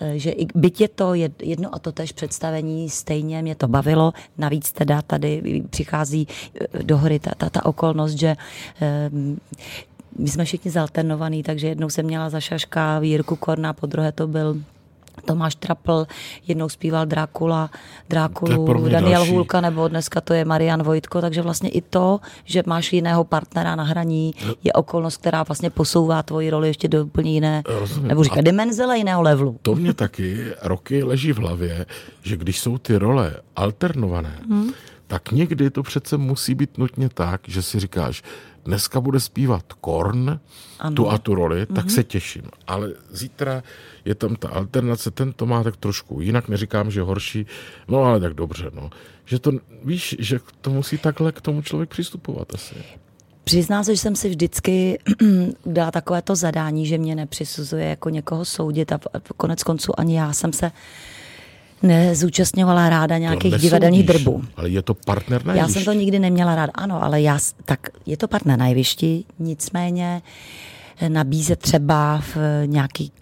eh, 0.00 0.18
že 0.18 0.30
i 0.30 0.46
byť 0.54 0.80
je 0.80 0.88
to 0.88 1.14
jedno 1.42 1.68
a 1.74 1.78
to 1.78 1.92
tež 1.92 2.12
představení, 2.12 2.90
stejně 2.90 3.42
mě 3.42 3.54
to 3.54 3.68
bavilo, 3.68 4.12
navíc 4.38 4.72
teda 4.72 5.02
tady 5.02 5.62
přichází 5.70 6.24
eh, 6.24 6.82
do 6.82 6.96
hry 6.96 7.18
ta, 7.18 7.30
ta, 7.36 7.50
ta 7.50 7.66
okolnost, 7.66 8.16
že 8.16 8.36
my 10.18 10.28
jsme 10.28 10.44
všichni 10.44 10.70
zalternovaný, 10.70 11.42
takže 11.42 11.68
jednou 11.68 11.88
jsem 11.88 12.06
měla 12.06 12.30
za 12.30 12.40
šaška 12.40 13.00
Jirku 13.02 13.36
Korna, 13.36 13.72
po 13.72 13.86
druhé 13.86 14.12
to 14.12 14.26
byl 14.26 14.56
Tomáš 15.24 15.54
Trapl, 15.54 16.06
jednou 16.46 16.68
zpíval 16.68 17.06
Drákula, 17.06 17.70
Drákulu, 18.08 18.88
Daniel 18.88 19.12
další. 19.20 19.30
Hůlka, 19.30 19.60
nebo 19.60 19.88
dneska 19.88 20.20
to 20.20 20.34
je 20.34 20.44
Marian 20.44 20.82
Vojtko, 20.82 21.20
takže 21.20 21.42
vlastně 21.42 21.68
i 21.70 21.80
to, 21.80 22.20
že 22.44 22.62
máš 22.66 22.92
jiného 22.92 23.24
partnera 23.24 23.76
na 23.76 23.84
hraní, 23.84 24.34
je 24.64 24.72
okolnost, 24.72 25.16
která 25.16 25.42
vlastně 25.42 25.70
posouvá 25.70 26.22
tvoji 26.22 26.50
roli 26.50 26.68
ještě 26.68 26.88
do 26.88 27.04
úplně 27.04 27.32
jiné, 27.32 27.62
Rozumím. 27.66 28.08
nebo 28.08 28.24
říká, 28.24 28.40
dimenze, 28.40 28.84
ale 28.84 28.98
jiného 28.98 29.22
levelu. 29.22 29.58
To 29.62 29.74
mě 29.74 29.94
taky 29.94 30.44
roky 30.62 31.02
leží 31.02 31.32
v 31.32 31.38
hlavě, 31.38 31.86
že 32.22 32.36
když 32.36 32.60
jsou 32.60 32.78
ty 32.78 32.96
role 32.96 33.34
alternované, 33.56 34.38
hmm. 34.48 34.70
tak 35.06 35.32
někdy 35.32 35.70
to 35.70 35.82
přece 35.82 36.16
musí 36.16 36.54
být 36.54 36.78
nutně 36.78 37.08
tak, 37.08 37.40
že 37.46 37.62
si 37.62 37.80
říkáš, 37.80 38.22
dneska 38.66 39.00
bude 39.00 39.20
zpívat 39.20 39.72
Korn, 39.72 40.40
ano. 40.78 40.96
tu 40.96 41.10
a 41.10 41.18
tu 41.18 41.34
roli, 41.34 41.62
mm-hmm. 41.62 41.74
tak 41.74 41.84
mhm. 41.84 41.94
se 41.94 42.04
těším. 42.04 42.42
Ale 42.66 42.92
zítra 43.10 43.62
je 44.04 44.14
tam 44.14 44.36
ta 44.36 44.48
alternace, 44.48 45.10
ten 45.10 45.32
to 45.32 45.46
má 45.46 45.62
tak 45.62 45.76
trošku 45.76 46.20
jinak, 46.20 46.48
neříkám, 46.48 46.90
že 46.90 47.02
horší, 47.02 47.46
no 47.88 48.02
ale 48.02 48.20
tak 48.20 48.34
dobře, 48.34 48.70
no. 48.74 48.90
Že 49.24 49.38
to, 49.38 49.52
víš, 49.84 50.16
že 50.18 50.40
to 50.60 50.70
musí 50.70 50.98
takhle 50.98 51.32
k 51.32 51.40
tomu 51.40 51.62
člověk 51.62 51.90
přistupovat 51.90 52.54
asi. 52.54 52.74
Přiznám 53.44 53.84
se, 53.84 53.94
že 53.94 54.00
jsem 54.00 54.16
si 54.16 54.28
vždycky 54.28 54.98
dala 55.66 55.90
takové 55.90 56.22
to 56.22 56.36
zadání, 56.36 56.86
že 56.86 56.98
mě 56.98 57.14
nepřisuzuje 57.14 57.84
jako 57.84 58.10
někoho 58.10 58.44
soudit 58.44 58.92
a 58.92 58.98
konec 59.36 59.62
konců 59.62 60.00
ani 60.00 60.16
já 60.16 60.32
jsem 60.32 60.52
se 60.52 60.70
nezúčastňovala 61.82 62.88
ráda 62.88 63.18
nějakých 63.18 63.54
divadelních 63.54 64.06
drbů. 64.06 64.44
Ale 64.56 64.68
je 64.68 64.82
to 64.82 64.94
partner 64.94 65.46
na 65.46 65.54
Já 65.54 65.68
jsem 65.68 65.84
to 65.84 65.92
nikdy 65.92 66.18
neměla 66.18 66.54
ráda, 66.54 66.72
ano, 66.74 67.04
ale 67.04 67.20
já, 67.20 67.38
tak 67.64 67.88
je 68.06 68.16
to 68.16 68.28
partner 68.28 68.58
na 68.58 68.66
jevišti, 68.66 69.24
nicméně 69.38 70.22
eh, 71.00 71.08
nabízet 71.08 71.58
třeba 71.58 72.22
v 72.34 72.36
nějaký 72.66 73.12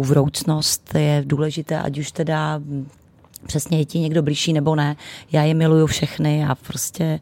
vroucnost 0.00 0.94
je 0.94 1.22
důležité, 1.26 1.78
ať 1.78 1.98
už 1.98 2.12
teda 2.12 2.60
přesně 3.46 3.78
je 3.78 3.84
ti 3.84 3.98
někdo 3.98 4.22
blížší 4.22 4.52
nebo 4.52 4.74
ne. 4.74 4.96
Já 5.32 5.42
je 5.42 5.54
miluju 5.54 5.86
všechny 5.86 6.44
a 6.44 6.54
prostě 6.54 7.20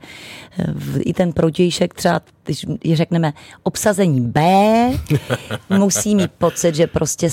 eh, 0.59 1.01
i 1.01 1.13
ten 1.13 1.33
protějšek 1.33 1.95
třeba, 1.95 2.21
když 2.45 2.67
řekneme 2.95 3.33
obsazení 3.63 4.21
B, 4.21 4.41
musí 5.79 6.15
mít 6.15 6.33
pocit, 6.39 6.75
že 6.75 6.87
prostě 6.87 7.29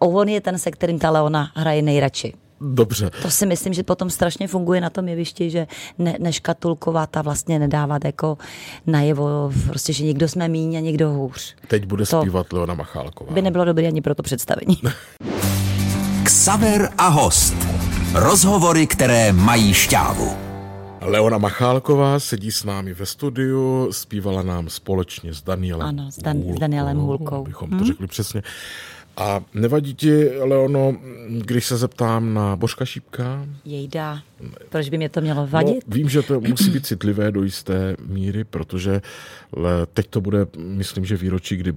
on 0.00 0.28
je 0.28 0.40
ten, 0.40 0.58
se 0.58 0.70
kterým 0.70 0.98
ta 0.98 1.10
Leona 1.10 1.50
hraje 1.54 1.82
nejradši. 1.82 2.32
Dobře. 2.64 3.10
To 3.22 3.30
si 3.30 3.46
myslím, 3.46 3.72
že 3.72 3.82
potom 3.82 4.10
strašně 4.10 4.48
funguje 4.48 4.80
na 4.80 4.90
tom 4.90 5.08
jevišti, 5.08 5.50
že 5.50 5.66
ne, 5.98 6.16
neškatulkovat 6.18 7.16
a 7.16 7.22
vlastně 7.22 7.58
nedávat 7.58 8.04
jako 8.04 8.38
najevo, 8.86 9.52
prostě, 9.66 9.92
že 9.92 10.04
někdo 10.04 10.28
jsme 10.28 10.48
míň 10.48 10.76
a 10.76 10.80
někdo 10.80 11.10
hůř. 11.10 11.54
Teď 11.68 11.84
bude 11.86 12.06
to 12.06 12.20
zpívat 12.20 12.52
Leona 12.52 12.74
Machálková. 12.74 13.32
By 13.32 13.42
nebylo 13.42 13.64
dobré 13.64 13.86
ani 13.86 14.00
pro 14.02 14.14
to 14.14 14.22
představení. 14.22 14.78
Ksaver 16.24 16.88
a 16.98 17.08
host. 17.08 17.54
Rozhovory, 18.14 18.86
které 18.86 19.32
mají 19.32 19.74
šťávu. 19.74 20.36
Leona 21.00 21.38
Machálková 21.38 22.20
sedí 22.20 22.52
s 22.52 22.64
námi 22.64 22.94
ve 22.94 23.06
studiu, 23.06 23.88
zpívala 23.92 24.42
nám 24.42 24.68
společně 24.68 25.34
s 25.34 25.42
Danielem 25.42 25.88
Ano, 25.88 26.10
s, 26.10 26.18
Dan- 26.18 26.36
Hůlkou, 26.36 26.56
s 26.56 26.60
Danielem 26.60 26.96
Hůlkou. 26.96 27.44
Bychom 27.44 27.70
hmm? 27.70 27.78
to 27.78 27.84
řekli 27.84 28.06
přesně. 28.06 28.42
A 29.16 29.40
nevadí 29.54 29.94
ti, 29.94 30.28
Leono, 30.28 30.96
když 31.28 31.66
se 31.66 31.76
zeptám 31.76 32.34
na 32.34 32.56
Božka 32.56 32.84
Šípka? 32.84 33.46
Jejda, 33.64 34.22
proč 34.68 34.88
by 34.88 34.96
mě 34.96 35.08
to 35.08 35.20
mělo 35.20 35.46
vadit? 35.46 35.84
No, 35.86 35.94
vím, 35.94 36.08
že 36.08 36.22
to 36.22 36.40
musí 36.40 36.70
být 36.70 36.86
citlivé 36.86 37.32
do 37.32 37.42
jisté 37.42 37.96
míry, 38.06 38.44
protože 38.44 39.02
teď 39.94 40.06
to 40.06 40.20
bude, 40.20 40.46
myslím, 40.58 41.04
že 41.04 41.16
výročí, 41.16 41.56
kdy 41.56 41.72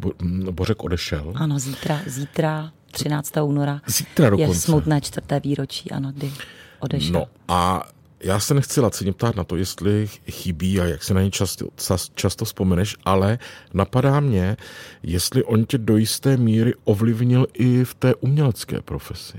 Bořek 0.52 0.84
odešel. 0.84 1.34
Ano, 1.36 1.60
zítra, 1.60 2.02
zítra 2.08 2.72
13. 2.92 3.34
února. 3.44 3.82
Zítra 3.88 4.30
dokonce. 4.30 4.52
Je 4.52 4.56
smutné 4.56 5.02
čtvrté 5.02 5.40
výročí, 5.40 5.92
ano, 5.92 6.12
kdy 6.16 6.32
odešel. 6.80 7.14
No 7.14 7.26
a 7.48 7.88
já 8.26 8.40
se 8.40 8.54
nechci 8.54 8.82
lacině 8.82 9.14
ptát 9.14 9.36
na 9.36 9.44
to, 9.44 9.56
jestli 9.56 10.08
chybí 10.32 10.82
a 10.82 10.86
jak 10.86 11.04
se 11.04 11.14
na 11.14 11.22
ně 11.22 11.32
často, 11.32 11.68
často 12.16 12.46
vzpomeneš, 12.46 12.96
ale 13.04 13.40
napadá 13.74 14.20
mě, 14.20 14.58
jestli 15.04 15.44
on 15.44 15.66
tě 15.66 15.78
do 15.78 15.98
jisté 15.98 16.38
míry 16.38 16.74
ovlivnil 16.84 17.48
i 17.54 17.84
v 17.84 17.94
té 17.94 18.16
umělecké 18.16 18.82
profesi. 18.82 19.38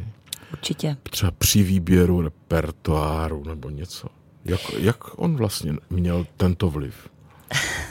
Určitě. 0.52 0.96
Třeba 1.02 1.30
při 1.30 1.62
výběru 1.62 2.20
repertoáru 2.20 3.44
nebo 3.44 3.70
něco. 3.70 4.08
Jak, 4.44 4.60
jak 4.78 5.18
on 5.18 5.36
vlastně 5.36 5.74
měl 5.90 6.26
tento 6.36 6.70
vliv? 6.70 6.94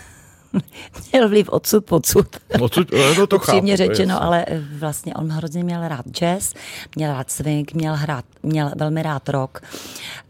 měl 1.12 1.30
vliv 1.30 1.50
odsud 1.50 1.86
podsud. 1.86 2.28
Odsud, 2.62 2.88
no 3.18 3.28
to 3.28 3.36
Upřímně 3.36 3.78
chápu, 3.78 3.88
řečeno, 3.88 4.24
ale 4.24 4.46
eh, 4.48 4.62
vlastně 4.80 5.14
on 5.14 5.30
hrozně 5.30 5.64
měl 5.64 5.88
rád 5.88 6.06
jazz, 6.12 6.54
měl 6.96 7.14
rád 7.14 7.32
swing, 7.32 7.74
měl, 7.74 7.96
hrát, 7.96 8.26
měl 8.44 8.72
velmi 8.76 9.04
rád 9.04 9.30
rock. 9.30 9.62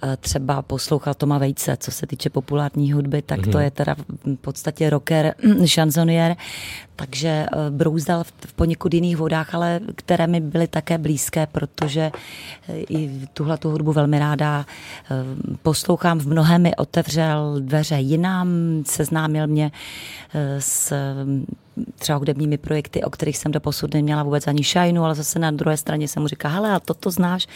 Eh, 0.04 0.18
třeba 0.18 0.62
poslouchal 0.62 1.14
Toma 1.14 1.38
Vejce, 1.38 1.78
co 1.78 1.92
se 1.92 2.08
týče 2.08 2.30
populární 2.30 2.94
hudby, 2.94 3.22
tak 3.22 3.40
mm-hmm. 3.40 3.52
to 3.52 3.58
mhm. 3.58 3.64
je 3.64 3.72
teda 3.72 3.96
v 3.96 4.36
podstatě 4.36 4.90
rocker, 4.90 5.36
šanzonier, 5.66 6.36
takže 6.96 7.28
eh, 7.28 7.48
brouzdal 7.70 8.24
v 8.24 8.54
poněkud 8.54 8.94
jiných 8.94 9.18
vodách, 9.18 9.56
ale 9.56 9.80
které 9.96 10.28
mi 10.28 10.42
byly 10.42 10.68
také 10.68 10.98
blízké, 10.98 11.48
protože 11.48 12.12
i 12.90 13.28
tuhle 13.34 13.58
tu 13.58 13.70
hudbu 13.70 13.94
velmi 13.94 14.20
ráda 14.20 14.66
poslouchám. 15.62 16.20
V 16.20 16.28
mnohem 16.28 16.62
mi 16.62 16.76
otevřel 16.76 17.56
dveře 17.60 17.96
jinám, 17.96 18.48
seznámil 18.86 19.48
mě 19.48 19.72
s 20.60 20.94
třeba 22.00 22.18
hudebními 22.18 22.58
projekty, 22.58 23.04
o 23.04 23.10
kterých 23.10 23.38
jsem 23.38 23.52
do 23.52 23.60
posud 23.60 23.94
neměla 23.94 24.24
vůbec 24.24 24.48
ani 24.48 24.64
šajnu, 24.64 25.04
ale 25.04 25.16
zase 25.16 25.40
na 25.40 25.52
druhé 25.52 25.78
straně 25.78 26.08
jsem 26.08 26.22
mu 26.22 26.28
říká, 26.28 26.50
hele, 26.50 26.72
a 26.72 26.80
toto 26.80 27.12
znáš. 27.12 27.48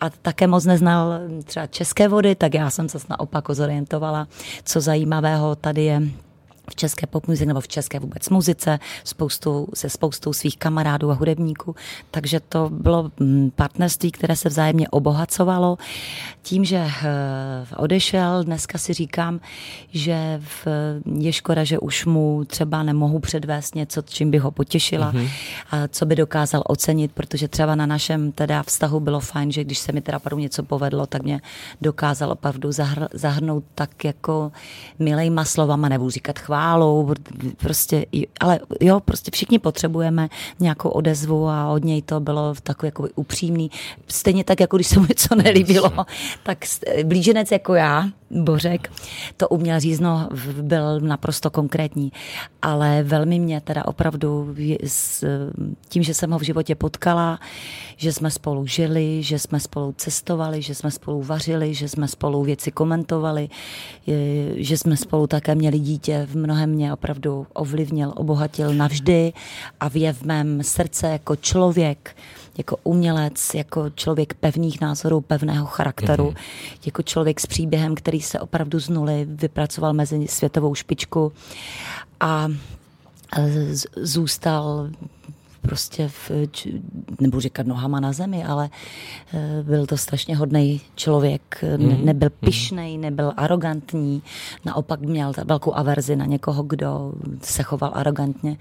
A 0.00 0.10
také 0.10 0.46
moc 0.46 0.64
neznal 0.64 1.20
třeba 1.44 1.66
české 1.66 2.08
vody, 2.08 2.34
tak 2.34 2.54
já 2.54 2.70
jsem 2.70 2.88
se 2.88 2.98
naopak 3.10 3.44
zorientovala, 3.50 4.28
co 4.64 4.80
zajímavého 4.80 5.56
tady 5.56 5.84
je 5.84 6.02
v 6.70 6.74
české 6.76 7.06
popmuzice 7.06 7.46
nebo 7.46 7.60
v 7.60 7.68
české 7.68 7.98
vůbec 7.98 8.28
muzice 8.28 8.78
spoustu, 9.04 9.68
se 9.74 9.90
spoustou 9.90 10.32
svých 10.32 10.58
kamarádů 10.58 11.10
a 11.10 11.14
hudebníků. 11.14 11.74
Takže 12.10 12.40
to 12.40 12.70
bylo 12.72 13.10
mm, 13.20 13.50
partnerství, 13.50 14.12
které 14.12 14.36
se 14.36 14.48
vzájemně 14.48 14.88
obohacovalo. 14.88 15.78
Tím, 16.42 16.64
že 16.64 16.76
eh, 16.76 17.76
odešel, 17.76 18.44
dneska 18.44 18.78
si 18.78 18.92
říkám, 18.92 19.40
že 19.92 20.40
je 21.18 21.32
škoda, 21.32 21.64
že 21.64 21.78
už 21.78 22.06
mu 22.06 22.44
třeba 22.44 22.82
nemohu 22.82 23.18
předvést 23.18 23.74
něco, 23.74 24.02
čím 24.02 24.30
by 24.30 24.38
ho 24.38 24.50
potěšila 24.50 25.12
mm-hmm. 25.12 25.28
a 25.70 25.88
co 25.88 26.06
by 26.06 26.16
dokázal 26.16 26.62
ocenit, 26.66 27.12
protože 27.12 27.48
třeba 27.48 27.74
na 27.74 27.86
našem 27.86 28.32
teda 28.32 28.62
vztahu 28.62 29.00
bylo 29.00 29.20
fajn, 29.20 29.52
že 29.52 29.64
když 29.64 29.78
se 29.78 29.92
mi 29.92 30.00
teda 30.00 30.18
padu 30.18 30.38
něco 30.38 30.62
povedlo, 30.62 31.06
tak 31.06 31.22
mě 31.22 31.40
dokázal 31.80 32.32
opravdu 32.32 32.68
zahr- 32.68 33.08
zahrnout 33.12 33.64
tak 33.74 34.04
jako 34.04 34.52
milejma 34.98 35.44
slovama, 35.44 35.88
nebudu 35.88 36.10
říkat 36.10 36.38
chvál, 36.38 36.59
chválou, 36.60 37.14
prostě, 37.56 38.06
ale 38.40 38.60
jo, 38.80 39.00
prostě 39.00 39.30
všichni 39.34 39.58
potřebujeme 39.58 40.28
nějakou 40.60 40.88
odezvu 40.88 41.48
a 41.48 41.70
od 41.70 41.84
něj 41.84 42.02
to 42.02 42.20
bylo 42.20 42.54
takový 42.62 42.88
jako 42.88 43.08
upřímný. 43.14 43.70
Stejně 44.08 44.44
tak, 44.44 44.60
jako 44.60 44.76
když 44.76 44.86
se 44.86 45.00
mu 45.00 45.06
něco 45.08 45.34
nelíbilo, 45.34 45.92
tak 46.42 46.58
blíženec 47.04 47.52
jako 47.52 47.74
já, 47.74 48.08
Bořek, 48.30 48.92
to 49.36 49.48
uměl 49.48 49.80
řízno, 49.80 50.28
byl 50.62 51.00
naprosto 51.00 51.50
konkrétní, 51.50 52.12
ale 52.62 53.02
velmi 53.02 53.38
mě 53.38 53.60
teda 53.60 53.84
opravdu 53.84 54.54
s 54.86 55.24
tím, 55.88 56.02
že 56.02 56.14
jsem 56.14 56.30
ho 56.30 56.38
v 56.38 56.42
životě 56.42 56.74
potkala, 56.74 57.40
že 57.96 58.12
jsme 58.12 58.30
spolu 58.30 58.66
žili, 58.66 59.22
že 59.22 59.38
jsme 59.38 59.60
spolu 59.60 59.94
cestovali, 59.96 60.62
že 60.62 60.74
jsme 60.74 60.90
spolu 60.90 61.22
vařili, 61.22 61.74
že 61.74 61.88
jsme 61.88 62.08
spolu 62.08 62.42
věci 62.42 62.70
komentovali, 62.70 63.48
že 64.56 64.78
jsme 64.78 64.96
spolu 64.96 65.26
také 65.26 65.54
měli 65.54 65.78
dítě 65.78 66.26
v 66.30 66.36
mnohem 66.50 66.70
mě 66.70 66.92
opravdu 66.92 67.46
ovlivnil, 67.52 68.12
obohatil 68.16 68.74
navždy 68.74 69.32
a 69.80 69.90
je 69.94 70.12
v 70.12 70.22
mém 70.22 70.62
srdce 70.62 71.06
jako 71.06 71.36
člověk, 71.36 72.16
jako 72.58 72.76
umělec, 72.84 73.54
jako 73.54 73.90
člověk 73.90 74.34
pevných 74.34 74.80
názorů, 74.80 75.20
pevného 75.20 75.66
charakteru, 75.66 76.30
mm-hmm. 76.30 76.86
jako 76.86 77.02
člověk 77.02 77.40
s 77.40 77.46
příběhem, 77.46 77.94
který 77.94 78.20
se 78.20 78.40
opravdu 78.40 78.80
z 78.80 78.88
nuly 78.88 79.26
vypracoval 79.30 79.92
mezi 79.92 80.28
světovou 80.28 80.74
špičku 80.74 81.32
a 82.20 82.48
zůstal 83.96 84.90
prostě, 85.60 86.08
v, 86.08 86.30
nebudu 87.20 87.40
říkat 87.40 87.66
nohama 87.66 88.00
na 88.00 88.12
zemi, 88.12 88.44
ale 88.44 88.70
eh, 89.34 89.62
byl 89.62 89.86
to 89.86 89.96
strašně 89.96 90.36
hodný 90.36 90.80
člověk, 90.94 91.64
mm. 91.76 92.04
nebyl 92.04 92.28
mhm. 92.28 92.50
pišnej, 92.50 92.98
nebyl 92.98 93.32
arrogantní, 93.36 94.22
naopak 94.64 95.00
měl 95.00 95.32
velkou 95.44 95.74
averzi 95.74 96.16
na 96.16 96.24
někoho, 96.24 96.62
kdo 96.62 97.12
se 97.42 97.62
choval 97.62 97.90
arrogantně 97.94 98.56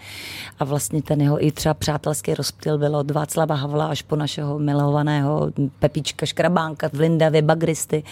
a 0.60 0.66
vlastně 0.66 1.02
ten 1.02 1.22
jeho 1.22 1.46
i 1.46 1.52
třeba 1.52 1.74
přátelský 1.74 2.34
rozptyl 2.34 2.78
byl 2.78 2.96
od 2.96 3.12
Václava 3.12 3.56
Havla 3.56 3.86
až 3.86 4.02
po 4.02 4.16
našeho 4.16 4.60
milovaného 4.60 5.52
Pepička 5.80 6.26
Škrabánka 6.26 6.90
v 6.94 7.00
Lindavě 7.00 7.42
Bagristy, 7.42 8.04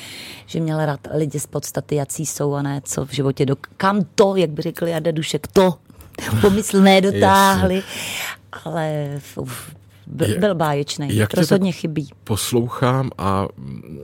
že 0.46 0.60
měl 0.60 0.86
rád 0.86 1.00
lidi 1.13 1.39
z 1.39 1.48
podstaty, 1.48 1.96
jací 1.96 2.25
jsou 2.25 2.53
a 2.53 2.62
ne 2.62 2.82
co 2.84 3.06
v 3.06 3.12
životě, 3.12 3.46
do, 3.46 3.56
kam 3.77 4.06
to, 4.15 4.36
jak 4.36 4.50
by 4.50 4.62
řekli 4.62 4.91
Jarda 4.91 5.12
Dušek, 5.12 5.48
to 5.48 5.74
pomyslné 6.41 7.01
dotáhli 7.01 7.84
ale 8.65 9.19
uf, 9.35 9.75
byl, 10.07 10.39
byl 10.39 10.55
báječný. 10.55 11.15
Jak 11.15 11.33
Rozhodně 11.33 11.71
chybí. 11.71 12.09
Poslouchám 12.23 13.09
a 13.17 13.47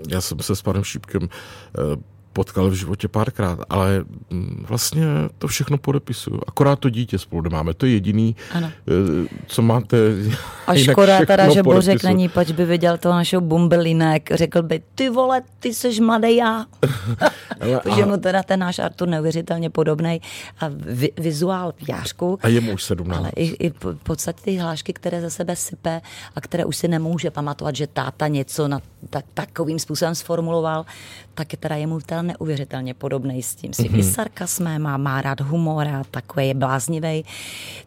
já 0.09 0.21
jsem 0.21 0.39
se 0.39 0.55
s 0.55 0.61
panem 0.61 0.83
Šípkem 0.83 1.21
eh, 1.23 2.12
potkal 2.33 2.69
v 2.69 2.73
životě 2.73 3.07
párkrát, 3.07 3.59
ale 3.69 4.05
mm, 4.29 4.65
vlastně 4.67 5.03
to 5.37 5.47
všechno 5.47 5.77
podepisuju. 5.77 6.39
Akorát 6.47 6.79
to 6.79 6.89
dítě 6.89 7.19
spolu 7.19 7.41
nemáme. 7.41 7.73
To 7.73 7.85
je 7.85 7.91
jediný, 7.91 8.35
ano. 8.51 8.71
Eh, 8.87 9.27
co 9.47 9.61
máte. 9.61 9.97
A 10.67 10.75
škoda 10.75 11.25
teda, 11.25 11.53
že 11.53 11.63
Bořek 11.63 12.03
není, 12.03 12.29
pač 12.29 12.51
by 12.51 12.65
viděl 12.65 12.97
toho 12.97 13.15
našeho 13.15 13.41
bumbelinek. 13.41 14.29
Řekl 14.31 14.61
by, 14.61 14.81
ty 14.95 15.09
vole, 15.09 15.41
ty 15.59 15.73
jsi 15.73 16.01
mladý 16.01 16.35
já. 16.35 16.65
Protože 17.83 18.05
mu 18.05 18.17
teda 18.17 18.43
ten 18.43 18.59
náš 18.59 18.79
Artur 18.79 19.07
neuvěřitelně 19.07 19.69
podobný 19.69 20.21
a 20.59 20.65
vi, 20.69 21.11
vizuál 21.17 21.73
v 21.77 21.89
Jářku. 21.89 22.39
A 22.41 22.47
je 22.47 22.61
mu 22.61 22.73
už 22.73 22.83
17. 22.83 23.19
Ale 23.19 23.29
i, 23.35 23.45
i 23.67 23.69
v 23.69 23.95
podstatě 24.03 24.41
ty 24.43 24.57
hlášky, 24.57 24.93
které 24.93 25.21
za 25.21 25.29
sebe 25.29 25.55
sype 25.55 26.01
a 26.35 26.41
které 26.41 26.65
už 26.65 26.77
si 26.77 26.87
nemůže 26.87 27.31
pamatovat, 27.31 27.75
že 27.75 27.87
táta 27.87 28.27
něco 28.27 28.67
na 28.67 28.79
tak, 29.09 29.25
takovým 29.33 29.79
způsobem 29.79 30.15
sformuloval, 30.15 30.85
tak 31.33 31.53
je 31.53 31.57
teda 31.57 31.75
jemu 31.75 31.99
teda 31.99 32.21
neuvěřitelně 32.23 32.93
podobný 32.93 33.43
s 33.43 33.55
tím 33.55 33.73
svým 33.73 33.91
mm-hmm. 33.91 34.13
sarkasmem 34.13 34.81
má, 34.81 34.97
má 34.97 35.21
rád 35.21 35.41
humor 35.41 35.87
a 35.87 36.03
takový 36.11 36.47
je 36.47 36.53
bláznivý, 36.53 37.25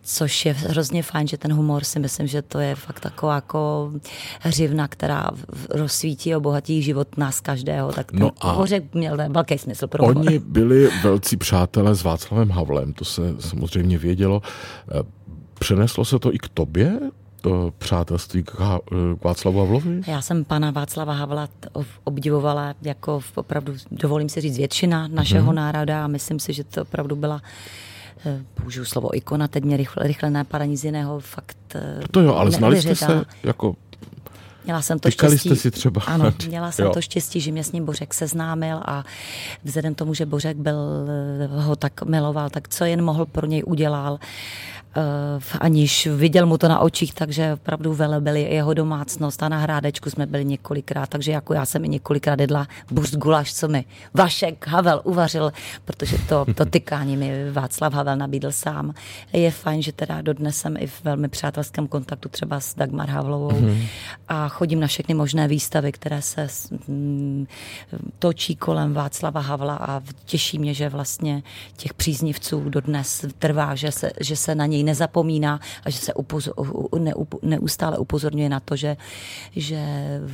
což 0.03 0.47
je 0.47 0.53
hrozně 0.53 1.03
fajn, 1.03 1.29
že 1.29 1.37
ten 1.37 1.53
humor 1.53 1.85
si 1.85 1.99
myslím, 1.99 2.27
že 2.27 2.43
to 2.43 2.59
je 2.59 2.75
fakt 2.75 3.01
taková 3.01 3.35
jako 3.35 3.93
hřivna, 4.41 4.89
která 4.89 5.31
rozsvítí 5.71 6.35
a 6.35 6.37
obohatí 6.37 6.83
život 6.83 7.19
nás 7.19 7.41
každého, 7.41 7.93
tak 7.93 8.11
ten 8.11 8.21
no 8.21 8.31
a 8.41 8.53
hořek 8.53 8.95
měl 8.95 9.17
velký 9.29 9.59
smysl 9.59 9.87
pro 9.87 10.05
Oni 10.05 10.19
humor. 10.19 10.43
byli 10.47 10.89
velcí 11.03 11.37
přátelé 11.37 11.95
s 11.95 12.03
Václavem 12.03 12.51
Havlem, 12.51 12.93
to 12.93 13.05
se 13.05 13.23
samozřejmě 13.39 13.99
vědělo. 13.99 14.43
Přeneslo 15.59 16.05
se 16.05 16.19
to 16.19 16.35
i 16.35 16.39
k 16.39 16.49
tobě? 16.49 17.01
To 17.47 17.73
přátelství 17.79 18.43
k, 18.43 18.55
Há- 18.55 18.81
k 19.21 19.25
Václavu 19.25 19.59
Havlovi? 19.59 20.01
Já 20.07 20.23
jsem 20.23 20.45
pana 20.45 20.71
Václava 20.71 21.13
Havla 21.13 21.49
obdivovala 22.05 22.75
jako 22.83 23.21
v- 23.21 23.39
opravdu, 23.39 23.73
dovolím 23.91 24.29
si 24.29 24.41
říct, 24.41 24.57
většina 24.57 25.09
našeho 25.09 25.47
Mhm. 25.47 25.55
národa 25.57 26.05
a 26.05 26.07
myslím 26.07 26.41
si, 26.41 26.53
že 26.53 26.65
to 26.65 26.83
opravdu 26.83 27.17
byla 27.17 27.43
eh, 28.27 28.41
použiju 28.55 28.85
slovo 28.85 29.17
ikona, 29.17 29.49
teď 29.49 29.65
mě 29.65 29.77
rychle, 29.77 30.07
rychle 30.07 30.31
napadá 30.31 30.65
nic 30.65 30.85
jiného, 30.85 31.21
fakt 31.21 31.57
eh, 31.75 32.01
To 32.11 32.21
jo, 32.21 32.35
ale 32.35 32.51
znali 32.51 32.83
jste 32.83 32.95
se 32.97 33.25
jako 33.43 33.77
Měla 34.65 34.83
jsem 34.83 34.99
to 34.99 35.09
Tykali 35.09 35.39
štěstí. 35.39 35.49
jste 35.49 35.57
si 35.57 35.71
třeba? 35.71 36.03
Ano, 36.07 36.33
měla 36.49 36.71
jsem 36.73 36.85
Jo. 36.87 36.93
to 36.93 37.01
štěstí, 37.01 37.41
že 37.41 37.53
mě 37.53 37.65
s 37.65 37.73
ním 37.73 37.85
Bořek 37.85 38.15
seznámil 38.15 38.81
a 38.85 39.05
vzhledem 39.65 39.95
tomu, 39.95 40.15
že 40.15 40.27
Bořek 40.27 40.57
byl, 40.57 40.79
eh, 41.41 41.61
ho 41.61 41.77
tak 41.77 42.03
miloval, 42.03 42.51
tak 42.51 42.69
co 42.69 42.85
jen 42.85 43.03
mohl 43.05 43.27
pro 43.27 43.47
něj 43.47 43.63
udělal, 43.67 44.19
aniž 45.61 46.07
viděl 46.07 46.47
mu 46.47 46.59
to 46.59 46.69
na 46.69 46.79
očích, 46.79 47.15
takže 47.15 47.53
opravdu 47.53 47.95
velebili 47.95 48.43
jeho 48.43 48.75
domácnost 48.75 49.43
a 49.43 49.49
na 49.49 49.59
hrádečku 49.59 50.11
jsme 50.11 50.27
byli 50.27 50.45
několikrát, 50.45 51.09
takže 51.09 51.33
jako 51.33 51.55
já 51.55 51.67
jsem 51.67 51.85
i 51.85 51.89
několikrát 51.89 52.41
jedla 52.41 52.67
burst 52.91 53.15
gulaš, 53.15 53.55
co 53.55 53.69
mi 53.69 53.85
Vašek 54.15 54.67
Havel 54.67 55.01
uvařil, 55.05 55.53
protože 55.85 56.19
to, 56.29 56.47
to 56.55 56.65
tykání 56.65 57.17
mi 57.17 57.51
Václav 57.51 57.93
Havel 57.93 58.17
nabídl 58.17 58.53
sám. 58.53 58.95
Je 59.33 59.51
fajn, 59.51 59.83
že 59.83 59.93
teda 59.93 60.23
dodnes 60.23 60.57
jsem 60.57 60.77
i 60.77 60.87
v 60.87 61.05
velmi 61.05 61.29
přátelském 61.29 61.89
kontaktu 61.89 62.29
třeba 62.29 62.61
s 62.61 62.75
Dagmar 62.75 63.09
Havlovou 63.09 63.51
mm-hmm. 63.51 63.87
a 64.29 64.49
chodím 64.49 64.81
na 64.81 64.87
všechny 64.87 65.15
možné 65.15 65.49
výstavy, 65.49 65.93
které 65.93 66.23
se 66.23 66.49
mm, 66.89 67.47
točí 68.19 68.57
kolem 68.57 68.95
Václava 68.95 69.41
Havla 69.41 69.77
a 69.77 70.03
těší 70.25 70.59
mě, 70.59 70.75
že 70.75 70.89
vlastně 70.89 71.43
těch 71.77 71.95
příznivců 71.95 72.71
dodnes 72.71 73.25
trvá, 73.39 73.75
že 73.75 73.93
se, 73.93 74.11
že 74.21 74.37
se 74.37 74.55
na 74.55 74.67
něj 74.67 74.83
nezapomíná 74.87 75.61
a 75.85 75.91
že 75.91 75.99
se 75.99 76.15
upozor, 76.15 76.55
ne, 76.99 77.13
neustále 77.43 77.99
upozorňuje 77.99 78.49
na 78.49 78.61
to, 78.61 78.77
že, 78.77 78.97
že 79.57 79.81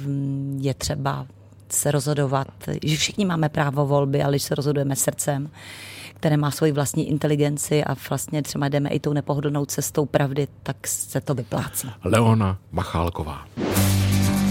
mm, 0.06 0.58
je 0.62 0.74
třeba 0.74 1.26
se 1.68 1.90
rozhodovat, 1.90 2.48
že 2.84 2.96
všichni 2.96 3.24
máme 3.24 3.48
právo 3.48 3.86
volby, 3.86 4.22
ale 4.22 4.32
když 4.32 4.42
se 4.42 4.54
rozhodujeme 4.54 4.96
srdcem, 4.96 5.50
které 6.14 6.36
má 6.36 6.50
svoji 6.50 6.72
vlastní 6.72 7.08
inteligenci 7.08 7.84
a 7.84 7.96
vlastně 8.08 8.42
třeba 8.42 8.68
jdeme 8.68 8.88
i 8.88 9.00
tou 9.00 9.12
nepohodlnou 9.12 9.64
cestou 9.64 10.06
pravdy, 10.06 10.48
tak 10.62 10.76
se 10.86 11.20
to 11.20 11.34
vyplácí. 11.34 11.90
Leona 12.04 12.58
Machálková. 12.72 13.46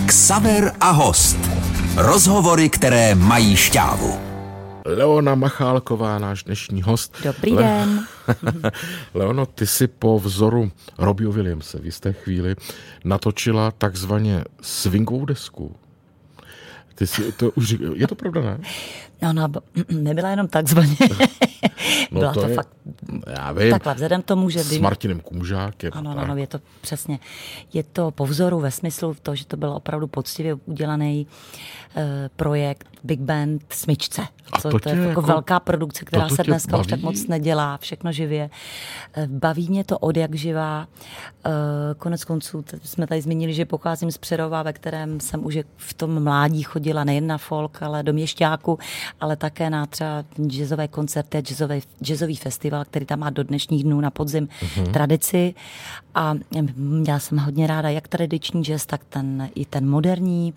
Ksaver 0.06 0.74
a 0.80 0.92
host. 0.92 1.38
Rozhovory, 1.96 2.70
které 2.70 3.16
mají 3.16 3.56
šťávu. 3.56 4.31
Leona 4.86 5.36
Machálková, 5.36 6.20
náš 6.20 6.44
dnešní 6.44 6.82
host. 6.82 7.18
Dobrý 7.24 7.56
den. 7.56 8.06
Leono, 9.14 9.46
ty 9.46 9.68
si 9.68 9.88
po 9.88 10.20
vzoru 10.20 10.72
Robbie 10.98 11.30
Williamse 11.30 11.80
v 11.80 11.86
jisté 11.86 12.14
chvíli 12.14 12.56
natočila 13.06 13.72
takzvaně 13.72 14.44
swingovou 14.62 15.26
desku. 15.26 15.76
Ty 16.96 17.08
si 17.08 17.32
to 17.32 17.52
už, 17.52 17.76
je 17.96 18.08
to 18.08 18.16
pravda, 18.16 18.42
ne? 18.42 18.58
No, 19.22 19.30
ona 19.30 19.48
b- 19.48 19.60
nebyla 19.90 20.30
jenom 20.30 20.48
takzvaně. 20.48 20.96
No 22.12 22.20
Byla 22.20 22.34
to, 22.34 22.48
je, 22.48 22.56
fakt 22.56 22.70
já 23.28 23.52
vím, 23.52 23.72
takhle, 23.72 23.94
vzhledem 23.94 24.22
k 24.22 24.26
tomu, 24.26 24.50
že 24.50 24.64
s 24.64 24.78
Martinem 24.78 25.20
Kůžákem. 25.20 25.92
Ano, 25.94 26.12
ano, 26.12 26.22
ano, 26.22 26.38
je 26.38 26.48
to 26.48 26.60
přesně. 26.82 27.20
Je 27.74 27.84
to 27.84 28.12
po 28.12 28.26
vzoru 28.26 28.60
ve 28.60 28.72
smyslu 28.72 29.16
to, 29.22 29.36
že 29.36 29.46
to 29.46 29.58
byl 29.58 29.72
opravdu 29.72 30.08
poctivě 30.08 30.54
udělaný 30.66 31.28
uh, 31.96 32.02
projekt 32.36 32.88
Big 33.04 33.20
Band 33.20 33.62
Smyčce. 33.70 34.22
A 34.52 34.62
Co, 34.62 34.70
to 34.70 34.80
to, 34.80 34.90
je 34.90 34.96
jako, 34.96 35.10
jako- 35.10 35.22
velká 35.22 35.60
produkce, 35.60 36.06
která 36.06 36.30
se 36.30 36.44
dneska 36.44 36.78
už 36.78 36.88
tak 36.88 37.00
baví? 37.00 37.18
moc 37.18 37.28
nedělá, 37.28 37.78
všechno 37.78 38.12
živě. 38.12 38.50
Eh, 39.14 39.28
Baví 39.28 39.70
mě 39.70 39.84
to 39.84 39.98
od 39.98 40.18
jak 40.18 40.36
živá. 40.36 40.88
Uh, 41.46 41.52
konec 41.98 42.24
konců 42.24 42.66
jsme 42.84 43.08
tady 43.08 43.22
zmínili, 43.22 43.54
že 43.54 43.66
pocházím 43.66 44.12
z 44.12 44.18
Přerova, 44.18 44.64
ve 44.64 44.74
kterém 44.74 45.20
jsem 45.20 45.46
už 45.46 45.58
v 45.78 45.94
tom 45.94 46.24
mládí 46.24 46.64
chodila 46.64 47.04
nejen 47.04 47.28
na 47.28 47.38
folk, 47.38 47.82
ale 47.84 48.04
do 48.04 48.14
Měšťáku, 48.14 48.80
ale 49.20 49.36
také 49.36 49.70
na 49.70 49.86
třeba 49.86 50.24
jazzové 50.48 50.88
koncerty, 50.88 51.38
a 51.38 51.42
jazzový, 51.80 52.32
jazzový 52.32 52.36
festival, 52.36 52.86
který 52.86 53.06
tam 53.06 53.20
má 53.20 53.30
do 53.30 53.44
dnešních 53.44 53.84
dnů 53.84 54.02
na 54.02 54.12
podzim 54.12 54.48
mm-hmm. 54.48 54.92
tradici. 54.92 55.54
A 56.16 56.36
měla 56.76 57.20
jsem 57.20 57.38
hodně 57.38 57.68
ráda 57.68 57.90
jak 57.90 58.08
tradiční 58.08 58.64
jazz, 58.64 58.86
tak 58.86 59.02
ten, 59.04 59.50
i 59.56 59.66
ten 59.66 59.90
moderní. 59.90 60.54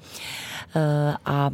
Eh, 0.77 1.17
A 1.25 1.51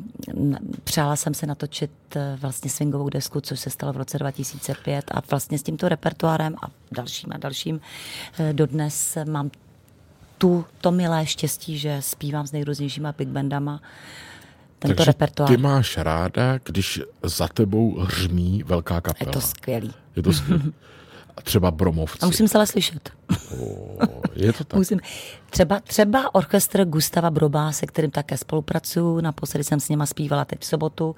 přála 0.85 1.17
jsem 1.17 1.35
se 1.35 1.47
natočit 1.47 1.91
eh, 2.17 2.37
vlastně 2.41 2.71
swingovou 2.71 3.09
desku, 3.09 3.41
což 3.41 3.61
se 3.61 3.71
stalo 3.71 3.93
v 3.93 3.97
roce 3.97 4.19
2005 4.19 5.05
a 5.15 5.23
vlastně 5.31 5.59
s 5.59 5.63
tímto 5.63 5.89
repertoárem 5.89 6.57
a 6.63 6.71
dalším 6.93 7.33
a 7.33 7.39
dalším 7.39 7.81
eh, 8.39 8.53
dodnes 8.53 9.19
mám 9.25 9.51
tu, 10.39 10.65
to 10.81 10.91
milé 10.91 11.27
štěstí, 11.27 11.79
že 11.79 11.97
zpívám 12.01 12.47
s 12.47 12.53
nejrůznějšíma 12.53 13.15
big 13.19 13.29
bandama 13.29 13.81
tento 14.81 14.95
Takže 14.97 15.11
repertoár. 15.11 15.49
ty 15.49 15.57
máš 15.57 15.97
ráda, 15.97 16.59
když 16.65 17.01
za 17.23 17.49
tebou 17.49 17.99
hřmí 18.01 18.63
velká 18.67 18.95
Je 18.95 19.01
kapela. 19.01 19.33
to 19.33 19.41
skvělý. 19.41 19.95
Je 20.17 20.23
to 20.23 20.33
skvělé. 20.33 20.63
A 21.37 21.43
třeba 21.43 21.71
bromovci. 21.71 22.19
A 22.23 22.27
musím 22.27 22.49
se 22.49 22.59
ale 22.59 22.67
slyšet. 22.67 23.11
O, 23.61 23.97
je 24.35 24.53
to 24.53 24.65
tak. 24.65 24.79
Musím. 24.79 25.01
Třeba, 25.51 25.81
třeba 25.81 26.35
orchestr 26.35 26.85
Gustava 26.85 27.31
Broba, 27.31 27.73
se 27.73 27.87
kterým 27.87 28.11
také 28.11 28.37
spolupracuju. 28.37 29.21
Naposledy 29.21 29.65
jsem 29.65 29.81
s 29.81 29.89
nima 29.89 30.07
zpívala 30.07 30.45
teď 30.45 30.61
v 30.61 30.67
sobotu 30.67 31.17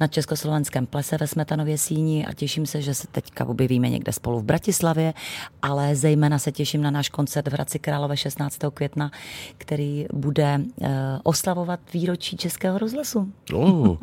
na 0.00 0.06
Československém 0.06 0.86
plese 0.86 1.16
ve 1.20 1.26
Smetanově 1.26 1.78
síni 1.78 2.26
a 2.26 2.32
těším 2.32 2.66
se, 2.66 2.82
že 2.82 2.94
se 2.94 3.06
teďka 3.06 3.44
objevíme 3.44 3.88
někde 3.88 4.12
spolu 4.12 4.40
v 4.40 4.44
Bratislavě, 4.44 5.14
ale 5.62 5.96
zejména 5.96 6.38
se 6.38 6.52
těším 6.52 6.82
na 6.82 6.90
náš 6.90 7.08
koncert 7.08 7.48
v 7.48 7.52
Hradci 7.52 7.78
Králové 7.78 8.16
16. 8.16 8.58
května, 8.74 9.10
který 9.58 10.06
bude 10.12 10.60
uh, 10.60 10.88
oslavovat 11.22 11.80
výročí 11.92 12.36
Českého 12.36 12.78
rozhlasu. 12.78 13.32
Oh, 13.54 13.96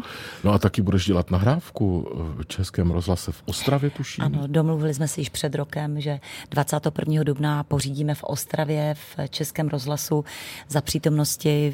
no 0.43 0.51
a 0.51 0.57
taky 0.59 0.81
budeš 0.81 1.05
dělat 1.05 1.31
nahrávku 1.31 2.07
v 2.37 2.45
Českém 2.45 2.91
rozhlase 2.91 3.31
v 3.31 3.43
Ostravě, 3.45 3.89
tuším. 3.89 4.23
Ano, 4.23 4.43
domluvili 4.47 4.93
jsme 4.93 5.07
si 5.07 5.21
již 5.21 5.29
před 5.29 5.55
rokem, 5.55 6.01
že 6.01 6.19
21. 6.51 7.23
dubna 7.23 7.63
pořídíme 7.63 8.15
v 8.15 8.23
Ostravě 8.23 8.95
v 8.95 9.29
Českém 9.29 9.68
rozhlasu 9.69 10.25
za 10.69 10.81
přítomnosti 10.81 11.73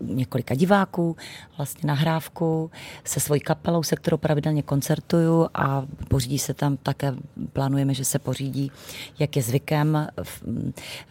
několika 0.00 0.54
diváků 0.54 1.16
vlastně 1.56 1.86
nahrávku 1.86 2.70
se 3.04 3.20
svojí 3.20 3.40
kapelou, 3.40 3.82
se 3.82 3.96
kterou 3.96 4.16
pravidelně 4.16 4.62
koncertuju 4.62 5.48
a 5.54 5.82
pořídí 6.08 6.38
se 6.38 6.54
tam 6.54 6.76
také, 6.76 7.14
plánujeme, 7.52 7.94
že 7.94 8.04
se 8.04 8.18
pořídí, 8.18 8.72
jak 9.18 9.36
je 9.36 9.42
zvykem, 9.42 10.06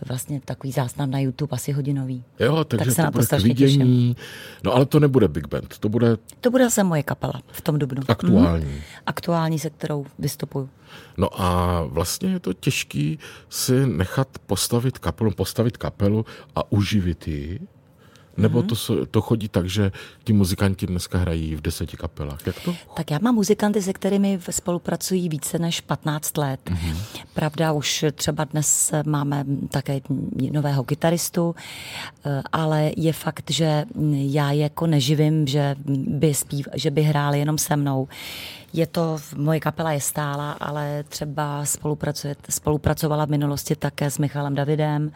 vlastně 0.08 0.42
takový 0.46 0.72
záznam 0.72 1.12
na 1.12 1.20
YouTube 1.20 1.52
asi 1.56 1.72
hodinový. 1.72 2.24
Jo, 2.40 2.64
takže 2.64 2.86
tak 2.86 2.90
se 2.96 2.96
to 2.96 3.02
na 3.02 3.12
to 3.12 3.24
strašně 3.24 3.54
těším. 3.56 3.80
vidění. 3.82 4.16
No 4.64 4.74
ale 4.74 4.86
to 4.86 5.00
nebude 5.00 5.28
Big 5.28 5.48
Band, 5.48 5.78
to 5.78 5.90
bude 5.90 6.18
To 6.42 6.52
bude 6.52 6.64
zase 6.64 6.84
moje 6.84 7.04
kapela 7.04 7.34
v 7.52 7.62
tom 7.62 7.80
dubnu. 7.80 8.02
aktuální. 8.08 8.66
Mhm. 8.66 8.76
Aktuální, 9.06 9.60
se 9.60 9.70
kterou 9.70 10.06
vystupuju. 10.20 10.70
No 11.18 11.42
a 11.42 11.82
vlastně 11.84 12.30
je 12.30 12.40
to 12.40 12.54
těžký 12.54 13.20
si 13.50 13.88
nechat 13.88 14.28
postavit 14.46 15.00
kapelu, 15.00 15.32
postavit 15.32 15.78
kapelu 15.78 16.26
a 16.56 16.72
uživit 16.72 17.28
ji. 17.28 17.60
Nebo 18.38 18.60
Mhm. 18.60 18.68
to, 18.68 19.06
to 19.06 19.22
chodí 19.22 19.48
tak, 19.50 19.70
že 19.70 19.92
ti 20.24 20.34
muzikanti 20.34 20.88
dneska 20.88 21.18
hrají 21.18 21.56
v 21.56 21.62
deseti 21.62 21.98
kapelách. 21.98 22.40
Jak 22.48 22.60
to? 22.66 22.76
Tak 22.96 23.12
já 23.12 23.20
mám 23.22 23.36
muzikanty, 23.36 23.82
se 23.82 23.94
kterými 23.94 24.40
spolupracují 24.50 25.30
více 25.30 25.60
než 25.60 25.82
15 25.82 26.38
let. 26.38 26.60
Mm-hmm. 26.66 26.96
Pravda, 27.34 27.72
už 27.72 28.06
třeba 28.16 28.44
dnes 28.44 28.92
máme 29.06 29.46
také 29.70 30.02
nového 30.52 30.84
kytaristu, 30.84 31.56
eh, 32.26 32.42
ale 32.52 32.92
je 32.98 33.14
fakt, 33.14 33.52
že 33.52 33.86
já 34.12 34.52
je 34.52 34.62
jako 34.64 34.88
neživím, 34.88 35.48
že 35.48 35.76
by, 36.08 36.34
zpív, 36.34 36.68
že 36.76 36.92
by 36.92 37.02
hráli 37.04 37.40
jenom 37.40 37.58
se 37.58 37.76
mnou. 37.76 38.08
Je 38.74 38.88
to, 38.88 39.18
moje 39.36 39.60
kapela 39.60 39.92
je 39.92 40.02
stála, 40.02 40.52
ale 40.52 41.04
třeba 41.10 41.66
spolupracuje, 41.66 42.36
spolupracovala 42.50 43.26
v 43.26 43.30
minulosti 43.30 43.76
také 43.76 44.12
s 44.12 44.18
Michalem 44.18 44.56
Davidem, 44.56 45.12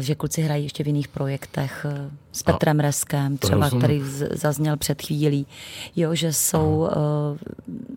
že 0.00 0.14
kluci 0.14 0.42
hrají 0.42 0.62
ještě 0.62 0.84
v 0.84 0.86
jiných 0.86 1.08
projektech 1.08 1.86
eh, 1.88 2.10
s 2.32 2.42
Petrem 2.42 2.80
Reskem, 2.80 3.38
třeba, 3.38 3.70
který 3.70 4.02
zazněl 4.30 4.76
před 4.76 5.02
chvílí, 5.02 5.46
jo, 5.96 6.14
že 6.14 6.32
jsou, 6.32 6.88
uh, 7.30 7.38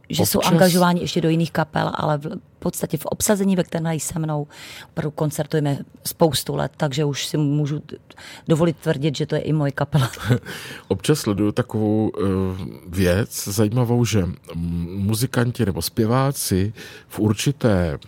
že 0.10 0.26
jsou 0.26 0.40
Občas- 0.40 0.52
angažováni 0.52 1.02
ještě 1.02 1.22
do 1.22 1.30
jiných 1.30 1.52
kapel, 1.52 1.92
ale 1.94 2.18
v 2.18 2.40
podstatě 2.60 2.98
v 2.98 3.06
obsazení, 3.06 3.56
ve 3.56 3.64
kterém 3.64 4.00
se 4.00 4.20
mnou, 4.20 4.48
opravdu 4.92 5.12
koncertujeme 5.12 5.78
spoustu 6.06 6.56
let, 6.56 6.72
takže 6.78 7.06
už 7.06 7.26
si 7.26 7.38
můžu 7.38 7.82
dovolit 8.48 8.78
tvrdit, 8.78 9.18
že 9.18 9.26
to 9.26 9.36
je 9.36 9.42
i 9.42 9.54
moje 9.54 9.72
kapela. 9.72 10.12
Občas 10.88 11.20
sleduju 11.20 11.52
takovou 11.52 12.10
uh, 12.10 12.28
věc 12.88 13.48
zajímavou, 13.48 14.06
že 14.06 14.26
muzikanti 14.56 15.66
nebo 15.66 15.82
zpěváci 15.82 16.74
v 17.08 17.20
určité 17.20 18.00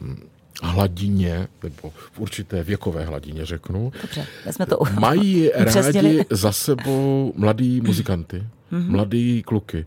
hladině, 0.63 1.47
nebo 1.63 1.89
v 2.13 2.19
určité 2.19 2.63
věkové 2.63 3.05
hladině 3.05 3.45
řeknu, 3.45 3.91
Dobře, 4.01 4.27
jsme 4.51 4.65
to 4.65 4.77
u- 4.77 4.85
mají 4.99 5.51
upřesnili. 5.61 6.17
rádi 6.17 6.25
za 6.29 6.51
sebou 6.51 7.33
mladý 7.35 7.81
muzikanty, 7.81 8.43
Mhm. 8.71 8.91
mladý 8.91 9.43
kluky. 9.43 9.85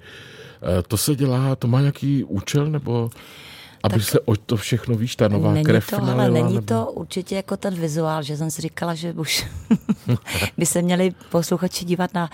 Eh, 0.78 0.82
To 0.88 0.96
se 0.96 1.16
dělá, 1.16 1.56
to 1.56 1.68
má 1.68 1.80
nějaký 1.80 2.24
účel, 2.24 2.66
nebo 2.66 3.10
Aby 3.84 3.94
Tak- 3.94 4.02
se 4.08 4.20
o 4.20 4.36
to 4.36 4.56
všechno, 4.56 4.94
víš, 4.96 5.16
ta 5.16 5.28
nová 5.28 5.52
není 5.52 5.64
krev 5.64 5.90
to, 5.90 5.96
ale 6.02 6.06
nalila, 6.16 6.42
není 6.42 6.54
nebo- 6.54 6.66
to 6.66 6.92
určitě 6.92 7.34
jako 7.36 7.56
ten 7.56 7.74
vizuál, 7.74 8.22
že 8.22 8.36
jsem 8.36 8.50
si 8.50 8.62
říkala, 8.62 8.94
že 8.94 9.12
už 9.12 9.46
by 10.58 10.66
se 10.66 10.82
měli 10.82 11.12
posluchači 11.30 11.84
dívat 11.84 12.14
na 12.14 12.30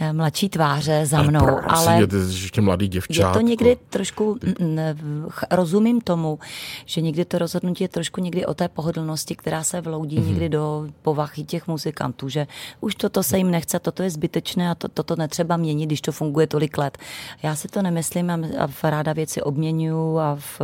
eh, 0.00 0.12
mladší 0.12 0.48
tváře 0.48 1.06
za 1.06 1.22
mnou, 1.22 1.40
prosím 1.46 1.88
ale 1.88 2.06
ty 2.06 2.20
jsi 2.24 2.32
ještě 2.42 2.60
mladý 2.60 2.84
je 2.84 2.88
děvčátko. 2.88 3.32
to 3.38 3.40
někdy 3.40 3.76
trošku, 3.90 4.38
mm, 4.42 4.54
mm, 5.02 5.26
ch- 5.28 5.46
rozumím 5.50 6.00
tomu, 6.00 6.38
že 6.86 7.00
někdy 7.00 7.24
to 7.24 7.38
rozhodnutí 7.38 7.84
je 7.84 7.88
trošku 7.88 8.20
někdy 8.20 8.46
o 8.46 8.54
té 8.54 8.68
pohodlnosti, 8.68 9.36
která 9.36 9.64
se 9.64 9.80
vloudí 9.80 10.18
Mhm. 10.18 10.28
někdy 10.28 10.48
do 10.48 10.88
povahy 11.02 11.44
těch 11.44 11.66
muzikantů, 11.66 12.28
že 12.28 12.46
už 12.80 12.94
toto 12.94 13.22
se 13.22 13.38
jim 13.38 13.50
nechce, 13.50 13.78
toto 13.78 14.02
je 14.02 14.10
zbytečné 14.10 14.70
a 14.70 14.74
to, 14.74 14.88
toto 14.88 15.16
netřeba 15.16 15.56
měnit, 15.56 15.86
když 15.86 16.00
to 16.00 16.12
funguje 16.12 16.46
tolik 16.46 16.78
let. 16.78 16.98
Já 17.42 17.56
si 17.56 17.68
to 17.68 17.82
nemyslím 17.82 18.30
a, 18.30 18.38
a 18.58 18.66
v- 18.66 18.84
ráda 18.84 19.12
věci 19.12 19.42
obměňuju 19.42 20.18
a, 20.18 20.36
v, 20.40 20.60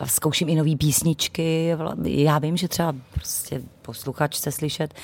a 0.00 0.06
zkouším 0.06 0.48
i 0.48 0.54
nové 0.54 0.76
písničky. 0.76 1.76
Já 2.04 2.38
vím, 2.38 2.56
že 2.56 2.68
třeba 2.68 2.94
prostě 3.14 3.62
posluchač 3.82 4.36
chce 4.36 4.52
slyšet 4.52 4.94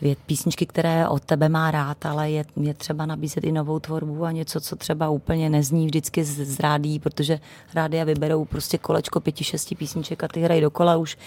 vět, 0.00 0.18
písničky, 0.26 0.35
které 0.66 1.08
od 1.08 1.24
tebe 1.24 1.48
má 1.48 1.70
rád, 1.70 2.06
ale 2.06 2.30
je, 2.30 2.44
je 2.60 2.74
třeba 2.74 3.06
nabízet 3.06 3.44
i 3.44 3.52
novou 3.52 3.78
tvorbu 3.78 4.24
a 4.24 4.32
něco, 4.32 4.60
co 4.60 4.76
třeba 4.76 5.08
úplně 5.08 5.50
nezní 5.50 5.86
vždycky 5.86 6.24
z, 6.24 6.56
z 6.56 6.60
rádí, 6.60 6.98
protože 6.98 7.40
rádia 7.74 8.04
vyberou 8.04 8.44
prostě 8.44 8.78
kolečko 8.78 9.20
pěti, 9.20 9.44
šesti 9.44 9.74
písniček 9.74 10.24
a 10.24 10.28
ty 10.28 10.40
hrají 10.40 10.60
dokola 10.60 10.96
už. 10.96 11.18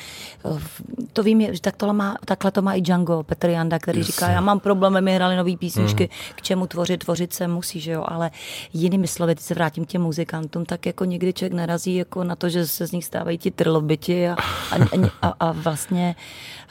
To 1.13 1.23
vím, 1.23 1.53
že 1.53 1.61
tak 1.61 1.75
tohle 1.75 1.93
má, 1.93 2.15
takhle 2.25 2.51
to 2.51 2.61
má 2.61 2.73
i 2.73 2.81
Django, 2.81 3.23
Petr 3.23 3.49
Janda, 3.49 3.79
který 3.79 3.99
Jasně. 3.99 4.11
říká, 4.11 4.29
já 4.29 4.41
mám 4.41 4.59
problém, 4.59 5.03
my 5.03 5.15
hrali 5.15 5.35
nové 5.35 5.57
písničky, 5.57 6.09
k 6.35 6.41
čemu 6.41 6.67
tvořit, 6.67 7.03
tvořit 7.03 7.33
se 7.33 7.47
musí, 7.47 7.79
že 7.79 7.91
jo, 7.91 8.05
ale 8.07 8.31
jinými 8.73 9.07
slovy, 9.07 9.35
teď 9.35 9.43
se 9.43 9.53
vrátím 9.53 9.85
k 9.85 9.87
těm 9.87 10.01
muzikantům, 10.01 10.65
tak 10.65 10.85
jako 10.85 11.05
někdy 11.05 11.33
člověk 11.33 11.53
narazí 11.53 11.95
jako 11.95 12.23
na 12.23 12.35
to, 12.35 12.49
že 12.49 12.67
se 12.67 12.87
z 12.87 12.91
nich 12.91 13.05
stávají 13.05 13.37
ti 13.37 13.51
trlobiti 13.51 14.29
a, 14.29 14.35
a, 14.71 14.75
a, 15.21 15.33
a 15.39 15.51
vlastně 15.51 16.15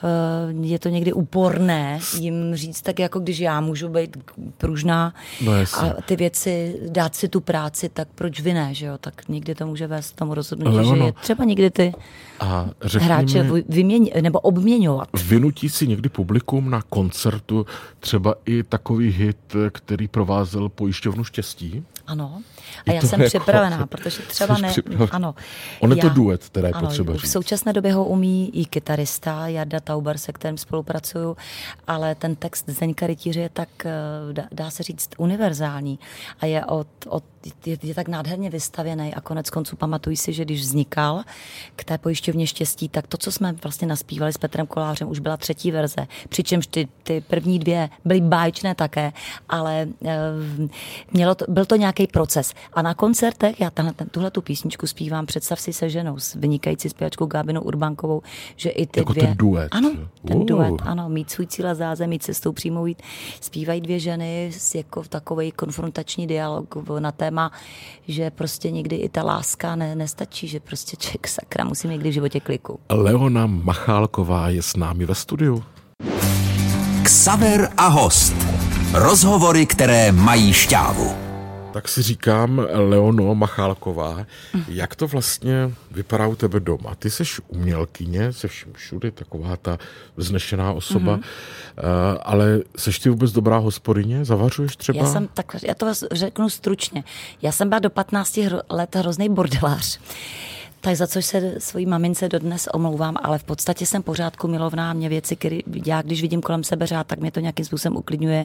eh, 0.05 0.53
je 0.61 0.79
to 0.79 0.89
někdy 0.89 1.13
úporné 1.13 2.01
jim 2.29 2.55
říct, 2.55 2.83
tak 2.83 2.99
jako 2.99 3.19
když 3.21 3.39
já 3.39 3.61
můžu 3.61 3.89
být 3.89 4.17
pružná 4.59 5.15
No 5.45 5.53
a 5.53 5.89
ty 6.07 6.17
věci, 6.17 6.77
dát 6.89 7.15
si 7.15 7.29
tu 7.29 7.41
práci, 7.41 7.89
tak 7.89 8.09
proč 8.15 8.41
vy 8.41 8.55
ne, 8.55 8.75
že 8.75 8.87
jo? 8.87 8.99
Tak 9.01 9.29
někdy 9.29 9.55
to 9.55 9.67
může 9.67 9.87
vést 9.87 10.11
k 10.13 10.19
tomu 10.19 10.35
rozhodnutí, 10.35 10.77
Ale 10.77 10.85
že 10.85 10.91
ono- 10.91 11.07
je 11.07 11.13
třeba 11.13 11.45
někdy 11.45 11.71
ty 11.71 11.93
A 12.41 12.69
hráče 12.99 13.43
mi, 13.43 13.51
vy- 13.53 13.65
vyměň, 13.69 14.11
nebo 14.21 14.41
obměňovat. 14.41 15.09
vynutí 15.25 15.69
si 15.69 15.87
někdy 15.87 16.09
publikum 16.09 16.71
na 16.71 16.83
koncertu 16.83 17.67
třeba 18.01 18.35
i 18.47 18.63
takový 18.63 19.11
hit, 19.11 19.57
který 19.73 20.09
provázel 20.09 20.69
pojišťovnu 20.69 21.25
štěstí? 21.25 21.85
Ano. 22.09 22.43
A 22.87 22.93
já 22.93 23.01
to 23.01 23.07
jsem 23.07 23.21
jako- 23.21 23.29
připravená, 23.39 23.87
protože 23.87 24.23
třeba 24.23 24.59
ne. 24.59 24.75
Ano. 25.11 25.35
On 25.81 25.91
je 25.91 25.97
to 25.97 26.07
Já- 26.07 26.13
duet, 26.13 26.49
teda 26.51 26.69
je 26.69 26.75
ano, 26.75 26.87
potřeba 26.87 27.13
V 27.13 27.17
říct. 27.17 27.33
současné 27.33 27.73
době 27.73 27.93
ho 27.93 28.05
umí 28.05 28.51
i 28.61 28.65
kytarista 28.65 29.49
Jarda 29.49 29.81
Tauber, 29.81 30.19
se 30.19 30.33
kterým 30.33 30.59
spolupracuju, 30.59 31.37
ale 31.87 32.15
ten 32.15 32.37
text 32.37 32.65
Zdeňka 32.69 33.07
Rytíře 33.07 33.41
je 33.41 33.49
tak, 33.49 33.69
eh, 33.87 33.91
dá, 34.33 34.43
dá 34.53 34.71
se 34.71 34.83
říct, 34.83 35.11
univerzální 35.19 35.99
a 36.41 36.47
je, 36.47 36.65
od, 36.65 36.87
od, 37.09 37.25
je, 37.67 37.79
je 37.83 37.95
tak 37.95 38.09
nádherně 38.09 38.51
vystavěný 38.51 39.15
a 39.15 39.21
konec 39.21 39.51
konců 39.51 39.77
pamatuji 39.77 40.17
si, 40.17 40.33
že 40.33 40.45
když 40.45 40.61
vznikal 40.61 41.23
k 41.77 41.85
té 41.85 41.99
pojišťovně 41.99 42.47
štěstí, 42.47 42.89
tak 42.89 43.07
to, 43.07 43.17
co 43.17 43.33
jsme 43.33 43.53
vlastně 43.63 43.89
naspívali 43.89 44.33
s 44.33 44.39
Petrem 44.39 44.67
Kolářem, 44.67 45.09
už 45.11 45.19
byla 45.19 45.37
třetí 45.37 45.71
verze, 45.71 46.07
přičemž 46.29 46.67
ty, 46.67 46.89
ty 47.03 47.21
první 47.21 47.59
dvě 47.59 47.89
byly 48.05 48.21
báječné 48.21 48.75
také, 48.75 49.13
ale 49.49 49.89
eh, 50.05 50.19
mělo 51.13 51.35
to, 51.35 51.45
byl 51.49 51.65
to 51.65 51.77
nějaký 51.77 51.98
proces. 52.07 52.55
A 52.73 52.83
na 52.83 52.95
koncertech, 52.95 53.61
já 53.61 53.71
tahle, 53.71 53.93
tuhle 54.11 54.31
tu 54.31 54.43
písničku 54.43 54.87
zpívám, 54.87 55.27
představ 55.27 55.61
si 55.61 55.73
se 55.73 55.91
ženou, 55.91 56.19
s 56.19 56.35
vynikající 56.35 56.89
zpěvačkou 56.89 57.27
Gábinou 57.27 57.61
Urbankovou, 57.61 58.23
že 58.57 58.71
i 58.71 58.87
ty 58.87 59.01
Jako 59.01 59.13
dvě... 59.13 59.27
ten 59.27 59.37
duet. 59.37 59.69
Ano, 59.71 59.91
ten 60.27 60.37
Wow. 60.39 60.47
duet, 60.47 60.75
ano, 60.83 61.09
mít 61.09 61.31
svůj 61.31 61.47
cíl 61.47 61.69
a 61.69 61.75
zázemí, 61.75 62.09
mít 62.11 62.23
cestou 62.23 62.53
přímou 62.53 62.87
jít. 62.87 63.03
Zpívají 63.41 63.81
dvě 63.81 63.99
ženy 63.99 64.51
s 64.59 64.75
jako 64.75 65.03
takový 65.09 65.53
konfrontační 65.53 66.27
dialog 66.27 66.75
na 66.99 67.13
téma, 67.13 67.53
že 68.09 68.31
prostě 68.31 68.71
někdy 68.71 68.97
i 68.97 69.09
ta 69.09 69.23
láska 69.23 69.77
ne, 69.77 69.95
nestačí, 69.97 70.49
že 70.49 70.61
prostě 70.61 70.97
člověk 70.97 71.29
sakra 71.29 71.65
musí 71.65 71.89
někdy 71.89 72.11
v 72.11 72.13
životě 72.13 72.41
kliku. 72.41 72.81
Leona 72.91 73.47
Machálková 73.47 74.49
je 74.49 74.63
s 74.63 74.77
námi 74.77 75.07
ve 75.07 75.15
studiu. 75.15 75.65
Ksaver 77.03 77.71
a 77.77 77.87
host. 77.87 78.35
Rozhovory, 78.93 79.67
které 79.67 80.13
mají 80.13 80.53
šťávu. 80.53 81.28
Tak 81.73 81.89
si 81.89 82.03
říkám, 82.03 82.59
Leono 82.73 83.35
Machálková, 83.35 84.27
jak 84.69 84.97
to 84.97 85.07
vlastně 85.07 85.71
vypadá 85.91 86.27
u 86.27 86.35
tebe 86.37 86.61
doma? 86.61 86.95
Ty 86.95 87.11
jsi 87.11 87.23
umělkyně, 87.49 88.33
se 88.33 88.49
vším 88.49 88.73
všudy, 88.73 89.11
taková 89.11 89.57
ta 89.57 89.79
vznešená 90.17 90.73
osoba, 90.73 91.13
Mhm. 91.13 91.21
mm-hmm. 91.23 92.19
ale 92.23 92.61
seš 92.77 92.99
ty 92.99 93.11
vůbec 93.11 93.33
dobrá 93.33 93.59
hospodyně? 93.59 94.25
Zavařuješ 94.25 94.77
třeba? 94.77 94.99
Já 94.99 95.07
jsem, 95.07 95.29
tak, 95.35 95.57
já 95.63 95.75
to 95.75 95.87
řeknu 96.13 96.51
stručně. 96.51 97.05
Já 97.43 97.53
jsem 97.53 97.69
byla 97.69 97.79
do 97.79 97.91
15 97.91 98.37
hro, 98.37 98.59
let 98.71 98.97
hrozný 98.97 99.29
bordelář. 99.29 100.01
Tak 100.89 100.97
za 100.97 101.07
což 101.07 101.25
se 101.25 101.55
svojí 101.59 101.87
mamince 101.87 102.29
dodnes 102.29 102.69
omlouvám, 102.73 103.17
ale 103.23 103.39
v 103.39 103.45
podstatě 103.45 103.87
jsem 103.87 104.03
pořádku 104.03 104.49
milovná. 104.49 104.93
Mě 104.93 105.09
věci, 105.09 105.37
které 105.37 105.59
já 105.87 106.03
když 106.03 106.23
vidím 106.23 106.41
kolem 106.41 106.65
sebe 106.65 106.87
řád, 106.87 107.07
tak 107.07 107.21
mě 107.21 107.31
to 107.31 107.41
nějakým 107.41 107.65
způsobem 107.65 107.97
uklidňuje. 107.97 108.45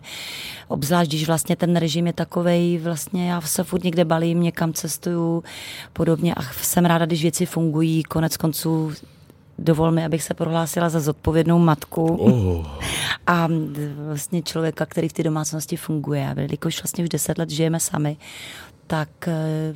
Obzvlášť, 0.67 1.09
když 1.09 1.27
vlastně 1.27 1.55
ten 1.55 1.75
režim 1.75 2.07
je 2.07 2.13
takovej, 2.13 2.77
vlastně 2.77 3.29
já 3.31 3.41
se 3.41 3.63
furt 3.63 3.83
někde 3.83 4.05
balím, 4.05 4.41
někam 4.41 4.73
cestuju, 4.73 5.43
podobně 5.93 6.33
a 6.35 6.41
jsem 6.43 6.85
ráda, 6.85 7.05
když 7.05 7.21
věci 7.21 7.45
fungují. 7.45 8.03
Konec 8.03 8.37
konců 8.37 8.91
dovol 9.59 9.91
mi, 9.91 10.05
abych 10.05 10.23
se 10.23 10.33
prohlásila 10.33 10.89
za 10.89 10.99
zodpovědnou 10.99 11.59
matku 11.59 12.05
Oh, 12.05 12.65
a 13.27 13.47
vlastně 14.05 14.41
člověka, 14.41 14.85
který 14.85 15.09
v 15.09 15.13
té 15.13 15.23
domácnosti 15.23 15.77
funguje. 15.77 16.29
A 16.29 16.41
jelikož 16.41 16.83
vlastně 16.83 17.03
už 17.03 17.09
deset 17.09 17.37
let 17.37 17.49
žijeme 17.49 17.79
sami, 17.79 18.17
tak 18.87 19.09
eh, 19.27 19.73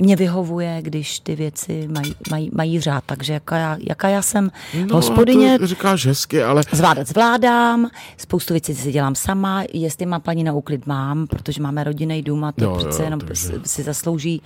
mě 0.00 0.16
vyhovuje, 0.16 0.78
když 0.82 1.20
ty 1.20 1.36
věci 1.36 1.88
mají, 1.88 2.14
mají, 2.30 2.50
mají 2.54 2.80
řád. 2.80 3.04
Takže 3.06 3.32
jaká 3.32 3.56
já, 3.56 3.76
jaká 3.88 4.08
já 4.08 4.22
jsem 4.22 4.50
no, 4.86 4.96
hospodyně, 4.96 5.58
to 5.58 5.66
říkáš 5.66 6.06
hezky, 6.06 6.42
ale 6.42 6.62
Zvládat 6.72 7.08
zvládám, 7.08 7.90
spoustu 8.16 8.54
věcí 8.54 8.74
si 8.74 8.92
dělám 8.92 9.14
sama, 9.14 9.64
jestli 9.72 10.06
mám 10.06 10.20
paní 10.20 10.44
na 10.44 10.52
úklid 10.52 10.86
mám, 10.86 11.26
protože 11.26 11.62
máme 11.62 11.84
rodinný 11.84 12.22
dům 12.22 12.44
a 12.44 12.52
to 12.52 12.64
Jo, 12.64 12.70
jo, 12.70 12.76
jo, 12.76 12.84
přece 12.88 13.02
jenom 13.04 13.20
takže- 13.20 13.52
si- 13.64 13.82
zaslouží, 13.82 14.42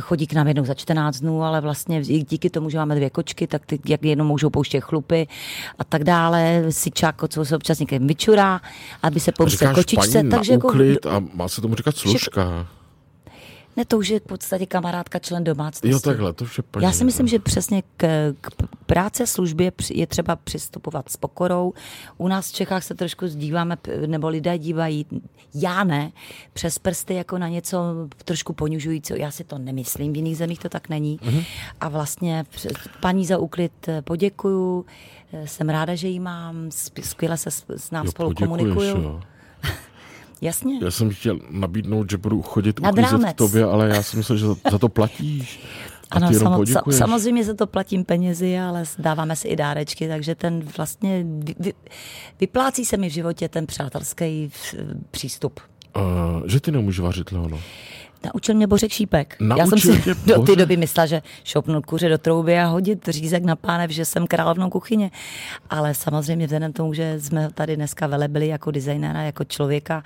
chodí 0.00 0.26
k 0.26 0.32
nám 0.32 0.48
jednou 0.48 0.64
za 0.64 0.74
14 0.74 1.20
dnů, 1.20 1.42
ale 1.42 1.60
vlastně 1.60 2.02
díky 2.02 2.50
tomu, 2.50 2.70
že 2.70 2.78
máme 2.78 2.94
dvě 2.94 3.10
kočky, 3.10 3.46
tak 3.46 3.66
ty 3.66 3.80
jak 3.86 4.04
jednou 4.04 4.24
můžou 4.24 4.50
pouštět 4.50 4.80
chlupy 4.80 5.26
a 5.78 5.84
tak 5.84 6.04
dále, 6.04 6.64
si 6.70 6.90
čáko, 6.90 7.28
co 7.28 7.44
se 7.44 7.56
občas 7.56 7.78
někde 7.78 7.98
vyčurá, 7.98 8.60
aby 9.02 9.20
se 9.20 9.32
pouštěl 9.32 9.74
kočičce, 9.74 10.22
takže 10.30 10.52
na 10.52 10.54
jako, 10.54 10.68
úklid 10.68 11.06
a 11.06 11.22
má 11.34 11.48
se 11.48 11.60
tomu 11.60 11.74
říkat 11.74 11.96
služka. 11.96 12.66
Ne, 13.78 13.84
to 13.84 13.98
už 13.98 14.08
je 14.08 14.20
v 14.20 14.22
podstatě 14.22 14.66
kamarádka, 14.66 15.18
člen 15.18 15.44
domácnosti. 15.44 15.88
Jo, 15.88 16.00
takhle, 16.00 16.32
to 16.32 16.44
vše 16.44 16.62
paní. 16.62 16.84
Já 16.84 16.92
si 16.92 17.04
myslím, 17.04 17.28
že 17.28 17.38
přesně 17.38 17.82
k, 17.96 18.32
k 18.40 18.48
práci 18.86 19.22
a 19.22 19.26
službě 19.26 19.72
je 19.90 20.06
třeba 20.06 20.36
přistupovat 20.36 21.08
s 21.08 21.16
pokorou. 21.16 21.72
U 22.16 22.28
nás 22.28 22.50
v 22.50 22.54
Čechách 22.54 22.84
se 22.84 22.94
trošku 22.94 23.26
díváme, 23.26 23.76
nebo 24.06 24.28
lidé 24.28 24.58
dívají, 24.58 25.06
já 25.54 25.84
ne, 25.84 26.12
přes 26.52 26.78
prsty 26.78 27.14
jako 27.14 27.38
na 27.38 27.48
něco 27.48 27.78
trošku 28.24 28.52
ponižujícího. 28.52 29.18
Já 29.18 29.30
si 29.30 29.44
to 29.44 29.58
nemyslím, 29.58 30.12
v 30.12 30.16
jiných 30.16 30.36
zemích 30.36 30.58
to 30.58 30.68
tak 30.68 30.88
není. 30.88 31.20
Mhm. 31.22 31.42
A 31.80 31.88
vlastně 31.88 32.44
paní 33.00 33.26
za 33.26 33.38
úklid 33.38 33.72
eh, 33.88 34.02
poděkuju, 34.02 34.86
eh, 35.32 35.46
jsem 35.46 35.68
ráda, 35.68 35.94
že 35.94 36.08
ji 36.08 36.20
mám, 36.20 36.70
skvěle 37.02 37.36
se 37.36 37.50
s, 37.50 37.64
s 37.76 37.90
nám 37.90 38.04
Jo, 38.06 38.10
spolu 38.10 38.34
komunikuju. 38.34 39.02
jo. 39.02 39.20
Jasně. 40.40 40.78
Já 40.82 40.90
jsem 40.90 41.10
chtěl 41.10 41.38
nabídnout, 41.50 42.10
že 42.10 42.16
budu 42.18 42.42
chodit 42.42 42.80
Nad 42.80 42.90
uklízet 42.90 43.12
rámec. 43.12 43.32
k 43.34 43.36
tobě, 43.38 43.64
ale 43.64 43.88
já 43.88 44.02
si 44.02 44.16
myslel, 44.16 44.38
že 44.38 44.46
za, 44.46 44.54
za 44.70 44.78
to 44.78 44.88
platíš. 44.88 45.60
A 46.10 46.16
Ano, 46.16 46.32
samo, 46.32 46.64
samozřejmě 46.90 47.44
za 47.44 47.54
to 47.54 47.66
platím 47.66 48.04
penězi, 48.04 48.58
ale 48.58 48.84
dáváme 48.98 49.36
si 49.36 49.48
i 49.48 49.56
dárečky, 49.56 50.08
takže 50.08 50.34
ten 50.34 50.60
vlastně 50.76 51.24
vy, 51.38 51.54
vy, 51.60 51.72
vyplácí 52.40 52.84
se 52.84 52.96
mi 52.96 53.08
v 53.10 53.12
životě 53.12 53.48
ten 53.48 53.66
přátelský 53.66 54.48
v- 54.52 54.74
přístup. 55.10 55.60
Uh, 55.96 56.46
že 56.46 56.60
ty 56.60 56.72
nemůžeš 56.72 57.00
vařit, 57.00 57.32
Leono. 57.32 57.60
Naučil 58.24 58.54
mě 58.54 58.66
Bořek 58.66 58.92
Šípek. 58.92 59.36
Já 59.40 59.46
Naučil 59.46 59.66
jsem 59.66 59.78
si 59.78 60.02
tě 60.02 60.14
do 60.26 60.42
té 60.42 60.56
doby 60.56 60.76
myslela, 60.76 61.06
že 61.06 61.22
šopnout 61.44 61.86
kuře 61.86 62.08
do 62.08 62.18
trouby 62.18 62.58
a 62.58 62.66
hodit 62.66 63.08
řízek 63.08 63.44
na 63.44 63.56
pánev, 63.56 63.90
že 63.90 64.04
jsem 64.04 64.26
královnou 64.26 64.70
kuchyně. 64.70 65.10
Ale 65.70 65.94
samozřejmě 65.94 66.46
vzhledem 66.46 66.72
tomu, 66.72 66.94
že 66.94 67.20
jsme 67.20 67.50
tady 67.54 67.76
dneska 67.76 68.06
velebili 68.06 68.48
jako 68.48 68.70
designéra, 68.70 69.22
jako 69.22 69.44
člověka, 69.44 70.02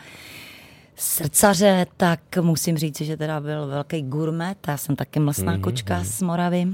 srdcaře, 0.97 1.87
tak 1.97 2.21
musím 2.41 2.79
říct, 2.79 3.01
že 3.01 3.17
teda 3.17 3.41
byl 3.41 3.67
velký 3.67 4.03
gurmet. 4.03 4.59
Já 4.69 4.77
jsem 4.77 4.97
taky 4.97 5.21
mlsná 5.21 5.53
Mhm, 5.53 5.57
mm, 5.59 5.63
kočka 5.63 6.05
z 6.05 6.23
Moravy. 6.23 6.67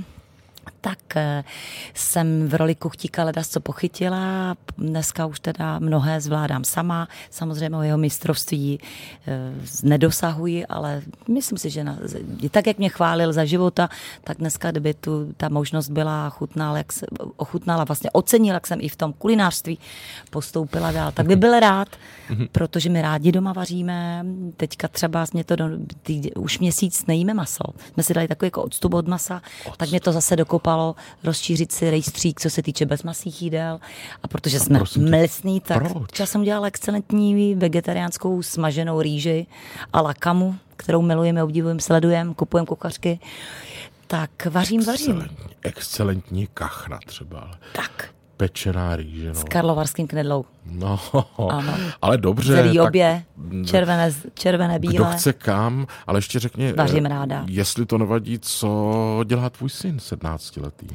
Tak 0.89 1.17
eh, 1.17 1.45
jsem 1.95 2.49
v 2.49 2.55
roli 2.55 2.75
kuchtíka 2.75 3.25
ledas 3.25 3.49
co 3.49 3.61
pochytila. 3.61 4.55
Dneska 4.79 5.27
už 5.27 5.41
teda 5.41 5.79
mnohé 5.79 6.21
zvládám 6.21 6.65
sama. 6.65 7.09
Samozřejmě 7.31 7.77
o 7.77 7.83
jeho 7.83 7.99
mistrovství 7.99 8.81
eh, 9.27 9.53
nedosahuji, 9.83 10.67
ale 10.67 11.03
myslím 11.29 11.59
si, 11.59 11.71
že 11.71 11.85
na, 11.85 11.99
tak, 12.51 12.67
jak 12.67 12.79
mě 12.79 12.89
chválil 12.89 13.33
za 13.33 13.45
života, 13.45 13.89
tak 14.25 14.39
dneska, 14.39 14.71
kdyby 14.71 14.95
tu 14.95 15.33
ta 15.37 15.49
možnost 15.49 15.89
byla 15.89 16.31
chutnala, 16.31 16.79
jak 16.79 16.93
se, 16.93 17.07
ochutnala, 17.37 17.85
vlastně 17.85 18.11
ocenila, 18.11 18.55
jak 18.55 18.67
jsem 18.67 18.79
i 18.81 18.89
v 18.89 18.97
tom 18.97 19.13
kulinářství 19.13 19.79
postoupila 20.31 20.93
dál, 20.93 21.13
tak 21.13 21.27
by 21.27 21.37
byl 21.37 21.61
rád, 21.61 21.89
protože 22.53 22.91
my 22.91 23.03
rádi 23.03 23.33
doma 23.33 23.53
vaříme. 23.53 24.25
Teďka 24.57 24.89
třeba 24.89 25.25
mě 25.33 25.45
to, 25.45 25.57
do, 25.57 25.69
tý, 26.03 26.33
už 26.35 26.59
měsíc 26.59 27.07
nejíme 27.07 27.35
maso. 27.35 27.65
Jsme 27.93 28.03
si 28.03 28.15
dali 28.15 28.29
takový 28.29 28.47
jako 28.47 28.63
odstup 28.63 28.95
od 28.95 29.09
masa, 29.09 29.37
odstup. 29.37 29.77
tak 29.77 29.91
mě 29.91 30.01
to 30.01 30.13
zase 30.13 30.37
dokopalo 30.79 30.95
rozšířit 31.25 31.73
si 31.73 31.91
rejstřík, 31.91 32.41
co 32.41 32.51
se 32.51 32.63
týče 32.63 32.87
bezmasných 32.87 33.43
jídel. 33.43 33.81
A 34.23 34.29
protože 34.29 34.57
a 34.57 34.61
jsme 34.61 34.81
mlsní, 35.19 35.61
tak 35.61 35.83
třeba 36.11 36.27
jsem 36.27 36.41
udělala 36.41 36.67
excelentní 36.67 37.55
vegetariánskou 37.55 38.43
smaženou 38.43 39.01
rýži 39.01 39.47
a 39.93 40.01
lakamu, 40.01 40.57
kterou 40.77 41.03
milujeme, 41.03 41.43
obdivujeme, 41.43 41.81
sledujeme, 41.81 42.35
kupujeme 42.35 42.67
kuchařky. 42.67 43.19
Tak 44.07 44.31
vařím, 44.51 44.85
vařím. 44.85 45.29
Excelentní 45.63 46.49
kachna 46.55 46.99
třeba. 47.07 47.51
Tak 47.73 48.09
pečená 48.39 48.97
rýže. 48.97 49.29
No. 49.29 49.35
S 49.35 49.45
karlovarským 49.45 50.07
knedlou. 50.07 50.45
No, 50.71 51.01
ano. 51.51 51.75
ale 52.03 52.19
dobře. 52.19 52.55
Celý 52.55 52.81
obě, 52.81 53.25
červené, 53.67 54.13
červené, 54.35 54.79
bílé. 54.79 54.95
Kdo 54.95 55.05
chce 55.05 55.33
kam, 55.33 55.87
ale 56.07 56.19
ještě 56.19 56.39
řekni, 56.39 56.73
Vařím 56.73 57.07
ráda. 57.07 57.45
jestli 57.49 57.87
to 57.87 57.99
nevadí, 57.99 58.39
co 58.39 59.25
dělá 59.25 59.51
tvůj 59.51 59.71
syn 59.71 59.99
17 59.99 60.57
letý? 60.57 60.87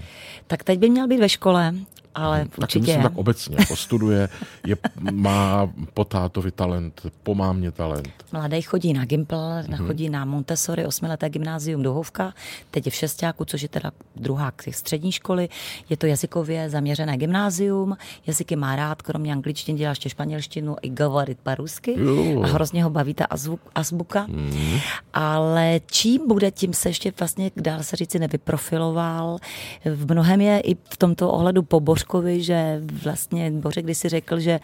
Tak 0.48 0.64
teď 0.64 0.80
by 0.80 0.90
měl 0.90 1.08
být 1.08 1.20
ve 1.20 1.30
škole 1.30 1.74
ale 2.15 2.39
hmm, 2.39 2.49
určitě. 2.58 2.80
myslím 2.80 3.04
tak 3.04 3.17
obecně, 3.17 3.56
jako 3.60 3.76
studuje, 3.76 4.30
je, 4.67 4.76
má 5.12 5.69
po 5.93 6.06
tátovi 6.06 6.52
talent, 6.52 7.02
po 7.23 7.36
mámě 7.36 7.71
talent. 7.71 8.10
Mladý 8.32 8.62
chodí 8.62 8.93
na 8.93 9.06
Gimpl, 9.06 9.36
mm-hmm. 9.36 9.88
chodí 9.88 10.10
na 10.10 10.26
Montessori, 10.26 10.86
osmileté 10.86 11.30
gymnázium 11.30 11.84
Duhovka, 11.84 12.34
teď 12.71 12.86
je 12.86 12.91
v 12.91 12.95
šestáku, 12.95 13.45
což 13.45 13.62
je 13.62 13.69
teda 13.69 13.91
druhá 14.15 14.52
střední 14.71 15.12
školy. 15.12 15.49
Je 15.89 15.97
to 15.97 16.06
jazykově 16.06 16.69
zaměřené 16.69 17.17
gymnázium, 17.17 17.97
jazyky 18.28 18.56
má 18.56 18.76
rád, 18.76 19.02
kromě 19.02 19.34
angličtiny 19.34 19.78
dělá 19.78 19.89
ještě 19.89 20.10
španělštinu 20.10 20.76
i 20.82 20.89
govorit 20.89 21.38
parusky 21.43 21.95
a 22.43 22.47
hrozně 22.47 22.84
ho 22.84 22.89
baví 22.89 23.13
ta 23.13 23.26
azbuka. 23.76 24.28
Mm-hmm. 24.28 24.82
Ale 25.13 25.80
čím 25.91 26.28
bude, 26.28 26.52
tím 26.52 26.73
se 26.73 26.89
ještě 26.89 27.13
vlastně, 27.19 27.52
dá 27.56 27.84
se 27.84 27.95
říci, 27.95 28.19
nevyprofiloval. 28.19 29.38
V 29.86 30.12
mnohem 30.12 30.41
je 30.41 30.60
i 30.60 30.76
v 30.76 30.97
tomto 30.97 31.32
ohledu 31.32 31.63
poboř 31.63 32.03
Bořkovi, 32.04 32.44
že 32.44 32.82
vlastně 33.04 33.54
když 33.82 33.98
si 33.98 34.10
řekl, 34.10 34.39
že 34.39 34.60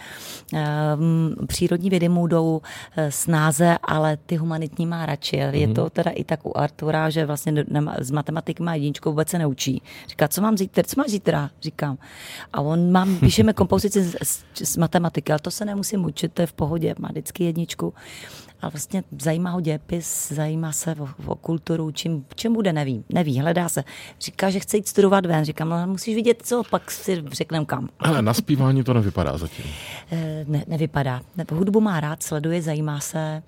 um, 0.54 1.48
přírodní 1.48 1.90
vědy 1.90 2.10
mu 2.10 2.28
jdou 2.28 2.62
eh, 2.98 3.12
snáze, 3.12 3.78
ale 3.84 4.18
ty 4.18 4.36
humanitní 4.36 4.86
má 4.86 5.06
radši. 5.06 5.38
Mm-hmm. 5.38 5.54
Je 5.54 5.68
to 5.68 5.90
teda 5.90 6.12
i 6.12 6.24
tak 6.24 6.46
u 6.46 6.58
Artura, 6.58 7.10
že 7.10 7.26
vlastně 7.26 7.66
z 8.00 8.12
matematiky 8.12 8.64
má 8.64 8.76
jedničkou 8.76 9.10
vůbec 9.10 9.30
se 9.30 9.38
neučí. 9.38 9.82
Říká, 10.08 10.28
co 10.28 10.42
mám 10.42 10.58
zítra, 10.58 10.84
co 10.84 10.96
máš 10.98 11.10
zítra? 11.10 11.50
Říkám. 11.62 11.98
A 12.54 12.62
on 12.62 12.92
mám, 12.92 13.16
píšeme 13.20 13.54
kompozici 13.54 14.04
z, 14.04 14.16
z, 14.24 14.44
z 14.64 14.78
matematiky, 14.78 15.32
ale 15.32 15.40
to 15.40 15.52
se 15.52 15.66
nemusím 15.66 16.06
učit, 16.06 16.34
to 16.34 16.42
je 16.42 16.48
v 16.48 16.54
pohodě, 16.54 16.96
má 17.00 17.10
vždycky 17.10 17.44
jedničku 17.44 17.94
a 18.62 18.70
vlastně 18.70 19.04
zajímá 19.22 19.50
ho 19.50 19.62
dějepis, 19.62 20.32
zajímá 20.32 20.72
se 20.72 20.96
o, 21.00 21.10
o 21.26 21.36
kulturu, 21.36 21.92
čím, 21.92 22.26
čím 22.36 22.54
bude, 22.54 22.74
neví, 22.74 23.04
neví, 23.10 23.40
hledá 23.40 23.70
se. 23.70 23.84
Říká, 24.22 24.50
že 24.50 24.60
chce 24.60 24.78
jít 24.78 24.88
studovat 24.88 25.26
ven, 25.26 25.46
říkám, 25.46 25.70
no 25.70 25.88
musíš 25.88 26.16
vidět 26.16 26.42
co, 26.46 26.64
pak 26.70 26.92
si 26.92 27.24
řekneme 27.32 27.66
kam. 27.66 27.90
Ale 28.00 28.22
na 28.22 28.34
zpívání 28.34 28.84
to 28.84 28.94
nevypadá 28.94 29.38
zatím. 29.38 29.66
Eh, 30.12 30.46
ne, 30.48 30.64
nevypadá. 30.68 31.22
Ne, 31.38 31.46
hudbu 31.52 31.82
má 31.82 32.00
rád, 32.00 32.24
sleduje, 32.24 32.62
zajímá 32.62 33.00
se, 33.00 33.44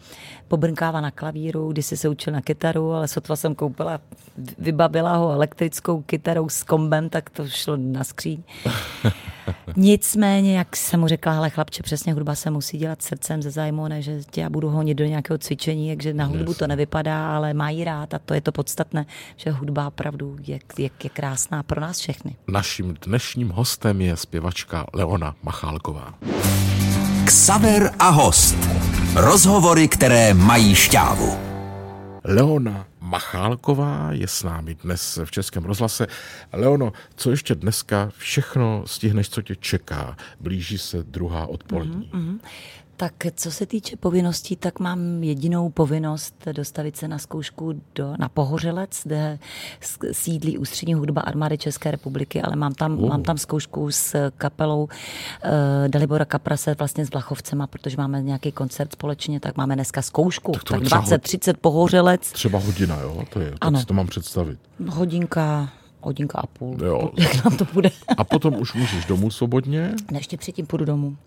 pobrnkává 0.47 1.01
na 1.01 1.11
klavíru, 1.11 1.71
když 1.71 1.85
se 1.85 2.09
učil 2.09 2.33
na 2.33 2.41
kytaru, 2.41 2.93
ale 2.93 3.07
sotva 3.07 3.35
jsem 3.35 3.55
koupila, 3.55 3.99
vybavila 4.57 5.15
ho 5.15 5.31
elektrickou 5.31 6.01
kytarou 6.01 6.49
s 6.49 6.63
kombem, 6.63 7.09
tak 7.09 7.29
to 7.29 7.47
šlo 7.47 7.77
na 7.77 8.03
skříň. 8.03 8.43
Nicméně, 9.75 10.57
jak 10.57 10.75
jsem 10.75 10.99
mu 10.99 11.07
řekla, 11.07 11.37
ale 11.37 11.49
chlapče, 11.49 11.83
přesně 11.83 12.13
hudba 12.13 12.35
se 12.35 12.49
musí 12.49 12.77
dělat 12.77 13.01
srdcem 13.01 13.41
ze 13.41 13.51
zájmu, 13.51 13.87
ne, 13.87 14.01
že 14.01 14.19
tě 14.31 14.41
já 14.41 14.49
budu 14.49 14.69
honit 14.69 14.97
do 14.97 15.05
nějakého 15.05 15.37
cvičení, 15.37 15.89
takže 15.89 16.13
na 16.13 16.25
hudbu 16.25 16.53
to 16.53 16.67
nevypadá, 16.67 17.35
ale 17.35 17.53
mají 17.53 17.83
rád 17.83 18.13
a 18.13 18.19
to 18.19 18.33
je 18.33 18.41
to 18.41 18.51
podstatné, 18.51 19.05
že 19.35 19.51
hudba 19.51 19.87
opravdu 19.87 20.37
je, 20.47 20.59
je, 20.77 20.89
je 21.03 21.09
krásná 21.09 21.63
pro 21.63 21.81
nás 21.81 21.99
všechny. 21.99 22.35
Naším 22.47 22.95
dnešním 23.05 23.49
hostem 23.49 24.01
je 24.01 24.17
zpěvačka 24.17 24.85
Leona 24.93 25.35
Machálková. 25.43 26.13
Ksaver 27.25 27.91
a 27.99 28.09
host. 28.09 28.57
Rozhovory, 29.15 29.87
které 29.87 30.33
mají 30.33 30.75
šťávu. 30.75 31.37
Leona 32.23 32.85
Machálková 33.11 34.07
je 34.11 34.27
s 34.27 34.43
námi 34.43 34.75
dnes 34.75 35.19
v 35.25 35.31
Českém 35.31 35.63
rozhlase. 35.65 36.07
Leono, 36.53 36.93
co 37.15 37.31
ještě 37.31 37.55
dneska 37.55 38.11
všechno 38.17 38.83
stihneš, 38.87 39.29
co 39.29 39.41
tě 39.41 39.55
čeká? 39.55 40.17
Blíží 40.39 40.77
se 40.77 41.03
druhá 41.03 41.45
odpolední. 41.45 42.09
Mm-hmm. 42.13 42.39
Tak 43.01 43.13
co 43.35 43.51
se 43.51 43.65
týče 43.65 43.97
povinností, 43.97 44.55
tak 44.55 44.79
mám 44.79 45.23
jedinou 45.23 45.69
povinnost 45.69 46.47
dostavit 46.51 46.97
se 46.97 47.07
na 47.07 47.17
zkoušku 47.17 47.81
do, 47.95 48.13
na 48.17 48.29
Pohořelec, 48.29 49.01
kde 49.03 49.39
sídlí 50.11 50.57
ústřední 50.57 50.93
hudba 50.93 51.21
armády 51.21 51.57
České 51.57 51.91
republiky, 51.91 52.41
ale 52.41 52.55
mám 52.55 52.73
tam, 52.73 52.99
uh. 52.99 53.09
mám 53.09 53.23
tam 53.23 53.37
zkoušku 53.37 53.91
s 53.91 54.31
kapelou 54.37 54.83
uh, 54.83 54.89
Dalibora 55.87 56.25
Kaprase 56.25 56.75
vlastně 56.79 57.05
s 57.05 57.11
Vlachovcema, 57.11 57.67
protože 57.67 57.97
máme 57.97 58.21
nějaký 58.21 58.51
koncert 58.51 58.91
společně, 58.91 59.39
tak 59.39 59.57
máme 59.57 59.75
dneska 59.75 60.01
zkoušku. 60.01 60.51
Tak, 60.51 60.63
tak 60.63 60.81
20-30 60.81 61.53
Pohořelec. 61.61 62.31
Třeba 62.31 62.59
hodina, 62.59 62.99
jo? 63.01 63.23
To 63.29 63.39
je, 63.39 63.53
ano. 63.61 63.79
si 63.79 63.85
to 63.85 63.93
mám 63.93 64.07
představit. 64.07 64.59
Hodinka, 64.87 65.69
hodinka 66.01 66.39
a 66.39 66.47
půl. 66.47 66.77
Jo. 66.85 67.11
Jak 67.17 67.45
nám 67.45 67.57
to 67.57 67.65
bude. 67.73 67.89
a 68.17 68.23
potom 68.23 68.55
už 68.55 68.73
můžeš 68.73 69.05
domů 69.05 69.31
svobodně? 69.31 69.93
Ne, 70.11 70.19
ještě 70.19 70.37
předtím 70.37 70.65
půjdu 70.65 70.85
domů. 70.85 71.17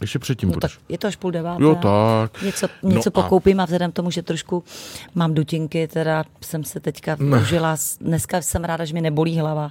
Ještě 0.00 0.18
předtím 0.18 0.48
no, 0.48 0.60
tak 0.60 0.70
Je 0.88 0.98
to 0.98 1.06
až 1.06 1.16
půl 1.16 1.30
deváté. 1.30 1.62
Jo, 1.62 1.74
tak. 1.74 2.42
Něco, 2.42 2.68
něco 2.82 3.10
no 3.16 3.22
pokoupím 3.22 3.60
a... 3.60 3.62
a 3.62 3.66
vzhledem 3.66 3.92
tomu, 3.92 4.10
že 4.10 4.22
trošku 4.22 4.64
mám 5.14 5.34
dutinky, 5.34 5.88
teda 5.88 6.24
jsem 6.40 6.64
se 6.64 6.80
teďka 6.80 7.16
užila. 7.40 7.76
Dneska 8.00 8.42
jsem 8.42 8.64
ráda, 8.64 8.84
že 8.84 8.94
mi 8.94 9.00
nebolí 9.00 9.38
hlava. 9.38 9.70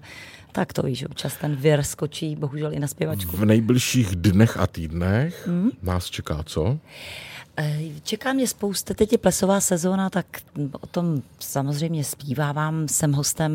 Tak 0.51 0.73
to 0.73 0.81
víš, 0.83 1.05
občas 1.05 1.37
ten 1.37 1.55
věr 1.55 1.83
skočí, 1.83 2.35
bohužel 2.35 2.73
i 2.73 2.79
na 2.79 2.87
zpěvačku. 2.87 3.37
V 3.37 3.45
nejbližších 3.45 4.15
dnech 4.15 4.57
a 4.57 4.67
týdnech 4.67 5.47
hmm? 5.47 5.69
nás 5.81 6.05
čeká 6.05 6.43
co? 6.43 6.77
Eh, 7.61 7.79
čeká 8.03 8.33
mě 8.33 8.47
spousta, 8.47 8.93
teď 8.93 9.11
je 9.11 9.17
plesová 9.17 9.59
sezóna, 9.59 10.09
tak 10.09 10.25
o 10.81 10.87
tom 10.87 11.21
samozřejmě 11.39 12.03
zpívávám. 12.03 12.87
Jsem 12.87 13.13
hostem 13.13 13.51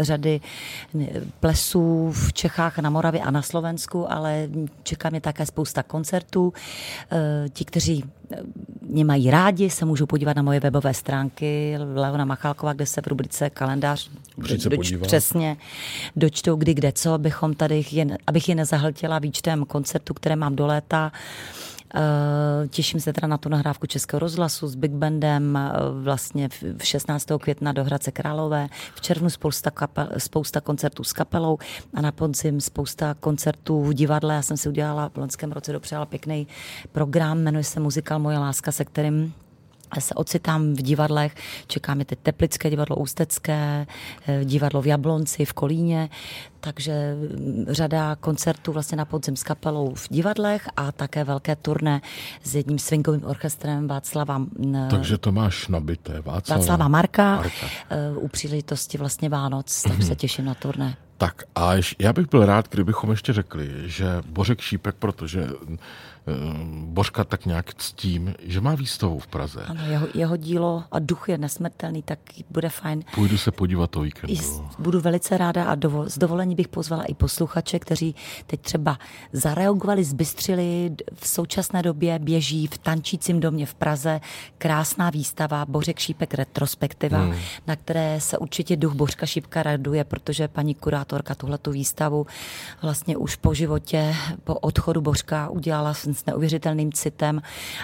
řady 0.00 0.40
plesů 1.40 2.10
v 2.12 2.32
Čechách, 2.32 2.78
na 2.78 2.90
Moravě 2.90 3.20
a 3.20 3.30
na 3.30 3.42
Slovensku, 3.42 4.12
ale 4.12 4.48
čeká 4.82 5.10
mě 5.10 5.20
také 5.20 5.46
spousta 5.46 5.82
koncertů. 5.82 6.52
Eh, 7.10 7.48
ti, 7.48 7.64
kteří 7.64 8.04
eh, 8.32 8.36
mě 8.82 9.04
mají 9.04 9.30
rádi, 9.30 9.70
se 9.70 9.84
můžou 9.84 10.06
podívat 10.06 10.36
na 10.36 10.42
moje 10.42 10.60
webové 10.60 10.94
stránky 10.94 11.76
Leona 11.94 12.24
Machálková, 12.24 12.72
kde 12.72 12.86
se 12.86 13.02
v 13.02 13.06
rubrice 13.06 13.50
kalendář 13.50 14.10
doč, 14.68 14.94
přesně 15.02 15.56
dočtou 16.16 16.56
kdy, 16.56 16.74
kde, 16.74 16.92
co, 16.92 17.12
abychom 17.12 17.54
tady, 17.54 17.84
jen, 17.90 18.18
abych 18.26 18.48
je 18.48 18.54
nezahltila 18.54 19.18
výčtem 19.18 19.64
koncertu, 19.64 20.14
které 20.14 20.36
mám 20.36 20.56
do 20.56 20.66
léta. 20.66 21.12
Eh, 21.94 22.68
těším 22.68 23.00
se 23.00 23.12
teda 23.12 23.28
na 23.28 23.38
tu 23.38 23.48
nahrávku 23.48 23.86
Českého 23.86 24.20
rozhlasu 24.20 24.68
s 24.68 24.74
Big 24.74 24.92
Bandem 24.92 25.56
eh, 25.56 25.70
vlastně 26.02 26.48
v 26.78 26.84
16. 26.84 27.26
května 27.38 27.72
do 27.72 27.84
Hradce 27.84 28.12
Králové, 28.12 28.68
v 28.94 29.00
červnu 29.00 29.30
spousta, 29.30 29.70
kapel, 29.70 30.08
spousta 30.18 30.60
koncertů 30.60 31.04
s 31.04 31.12
kapelou 31.12 31.58
a 31.94 32.00
na 32.00 32.12
podzim 32.12 32.60
spousta 32.60 33.14
koncertů 33.20 33.84
v 33.84 33.94
divadle. 33.94 34.34
Já 34.34 34.42
jsem 34.42 34.56
si 34.56 34.68
udělala 34.68 35.08
v 35.08 35.16
loňském 35.16 35.52
roce 35.52 35.72
dopřála 35.72 36.06
pěkný 36.06 36.46
program, 36.92 37.38
jmenuje 37.38 37.64
se 37.64 37.80
Muzikal 37.80 38.18
Moje 38.18 38.38
láska, 38.38 38.72
se 38.72 38.84
kterým 38.84 39.34
se 39.98 40.14
ocitám 40.14 40.74
v 40.74 40.82
divadlech, 40.82 41.34
čeká 41.66 41.94
mě 41.94 42.04
teď 42.04 42.18
Teplické 42.22 42.70
divadlo 42.70 42.96
Ústecké, 42.96 43.86
eh, 44.28 44.44
divadlo 44.44 44.82
v 44.82 44.86
Jablonci, 44.86 45.44
v 45.44 45.52
Kolíně, 45.52 46.10
takže 46.60 47.14
mm, 47.14 47.64
řada 47.68 48.16
koncertů 48.16 48.72
vlastně 48.72 48.96
na 48.96 49.04
podzim 49.04 49.36
s 49.36 49.42
kapelou 49.42 49.94
v 49.94 50.08
divadlech 50.10 50.68
a 50.76 50.92
také 50.92 51.24
velké 51.24 51.56
turné 51.56 52.00
s 52.42 52.54
jedním 52.54 52.78
swingovým 52.78 53.24
orchestrem 53.24 53.88
Václava. 53.88 54.42
Takže 54.90 55.18
to 55.18 55.32
máš 55.32 55.68
nabité. 55.68 56.20
Václava, 56.20 56.60
Václava 56.60 56.88
Marka, 56.88 57.36
Marka. 57.36 57.66
Eh, 57.90 58.16
u 58.16 58.28
příležitosti 58.28 58.98
vlastně 58.98 59.28
Vánoc, 59.28 59.82
tak 59.82 60.02
se 60.02 60.16
těším 60.16 60.44
na 60.44 60.54
turné. 60.54 60.96
Tak 61.18 61.42
a 61.54 61.72
já 61.98 62.12
bych 62.12 62.28
byl 62.30 62.46
rád, 62.46 62.68
kdybychom 62.68 63.10
ještě 63.10 63.32
řekli, 63.32 63.70
že 63.84 64.06
Bořek 64.26 64.60
Šípek, 64.60 64.94
protože 64.94 65.48
Eh, 66.26 66.32
Božka 66.84 67.24
tak 67.24 67.46
nějak 67.46 67.74
ctím, 67.74 68.34
že 68.42 68.60
má 68.60 68.74
výstavu 68.74 69.18
v 69.18 69.26
Praze. 69.26 69.62
Ano, 69.66 69.80
jeho, 69.86 70.08
jeho 70.14 70.36
dílo 70.36 70.84
a 70.92 70.98
duch 70.98 71.28
je 71.28 71.38
nesmrtelný, 71.38 72.02
tak 72.02 72.18
bude 72.50 72.68
fajn. 72.68 73.02
Půjdu 73.14 73.38
se 73.38 73.50
podívat 73.50 73.96
o 73.96 74.00
víkendu. 74.00 74.34
I 74.34 74.38
budu 74.78 75.00
velice 75.00 75.38
ráda 75.38 75.64
a 75.64 75.74
dovol, 75.74 76.08
s 76.08 76.18
dovolením 76.18 76.56
bych 76.56 76.68
pozvala 76.68 77.04
i 77.04 77.14
posluchače, 77.14 77.78
kteří 77.78 78.14
teď 78.46 78.60
třeba 78.60 78.98
zareagovali, 79.32 80.04
zbystřili. 80.04 80.90
V 81.14 81.28
současné 81.28 81.82
době 81.82 82.18
běží 82.18 82.66
v 82.66 82.78
Tančícím 82.78 83.40
domě 83.40 83.66
v 83.66 83.74
Praze 83.74 84.20
krásná 84.58 85.10
výstava 85.10 85.64
Bořek 85.64 85.98
Šípek 85.98 86.34
retrospektiva, 86.34 87.18
hmm. 87.18 87.34
na 87.66 87.76
které 87.76 88.20
se 88.20 88.38
určitě 88.38 88.76
duch 88.76 88.94
Bořka 88.94 89.26
Šípka 89.26 89.62
raduje, 89.62 90.04
protože 90.04 90.48
paní 90.48 90.74
kurátorka 90.74 91.34
tuhletu 91.34 91.70
výstavu 91.70 92.26
vlastně 92.82 93.16
už 93.16 93.36
po 93.36 93.54
životě, 93.54 94.14
po 94.44 94.54
odchodu 94.54 95.00
Bořka 95.00 95.48
udělala 95.48 95.94
s 96.14 96.26
neuvěřitelným 96.26 96.92
citem 96.92 97.42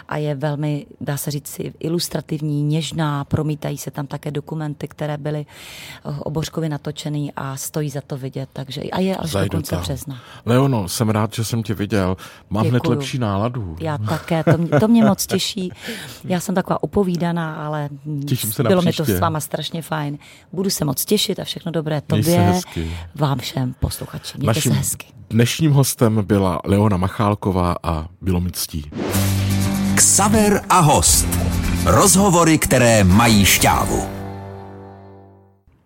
a 0.09 0.17
je 0.17 0.35
velmi, 0.35 0.87
dá 1.01 1.17
se 1.17 1.31
říct, 1.31 1.61
ilustrativní, 1.79 2.63
něžná, 2.63 3.25
promítají 3.25 3.79
se 3.79 3.91
tam 3.91 4.07
také 4.07 4.31
dokumenty, 4.31 4.89
které 4.89 5.19
byly 5.19 5.47
eh, 5.49 6.15
o 6.19 6.31
Božkovi 6.31 6.69
natočený 6.69 7.33
a 7.37 7.57
stojí 7.57 7.91
za 7.91 8.01
to 8.01 8.17
vidět, 8.17 8.49
takže 8.53 8.81
a 8.83 9.01
je 9.01 9.17
až 9.17 9.31
Zajdu 9.31 9.49
do 9.49 9.57
konce 9.59 9.71
tam. 9.71 9.83
března. 9.83 10.21
Leono, 10.47 10.89
jsem 10.89 11.09
rád, 11.11 11.35
že 11.35 11.45
jsem 11.45 11.63
tě 11.63 11.75
viděl. 11.75 12.17
Mám 12.51 12.65
Děkuju. 12.65 12.81
hned 12.81 12.91
lepší 12.97 13.19
náladu. 13.19 13.77
Já 13.81 13.99
také, 13.99 14.45
to 14.45 14.59
mě, 14.59 14.81
to 14.81 14.89
mě 14.89 15.05
moc 15.05 15.27
těší. 15.27 15.73
Já 16.25 16.41
jsem 16.41 16.55
taková 16.55 16.83
upovídaná, 16.83 17.55
ale 17.55 17.89
Těším 18.29 18.53
se 18.53 18.63
bylo 18.63 18.83
mi 18.83 18.93
to 18.93 19.05
s 19.05 19.19
váma 19.21 19.41
strašně 19.41 19.83
fajn. 19.83 20.19
Budu 20.53 20.71
se 20.71 20.85
moc 20.85 21.05
těšit 21.05 21.41
a 21.41 21.45
všechno 21.45 21.73
dobré 21.73 22.01
tobě, 22.01 22.61
vám 23.15 23.39
všem 23.39 23.75
posluchači. 23.81 24.39
Mějte 24.39 24.47
Naším 24.47 24.73
se 24.73 24.79
hezky. 24.79 25.07
Dnešním 25.31 25.73
hostem 25.73 26.25
byla 26.27 26.61
Leona 26.65 26.97
Machálková 26.97 27.77
a 27.83 28.09
bylo 28.21 28.41
mi 28.41 28.51
ctí. 28.53 28.91
Ksaver 29.95 30.63
a 30.69 30.79
host. 30.81 31.27
Rozhovory, 31.85 32.59
které 32.59 33.05
mají 33.05 33.45
šťávu. 33.45 34.26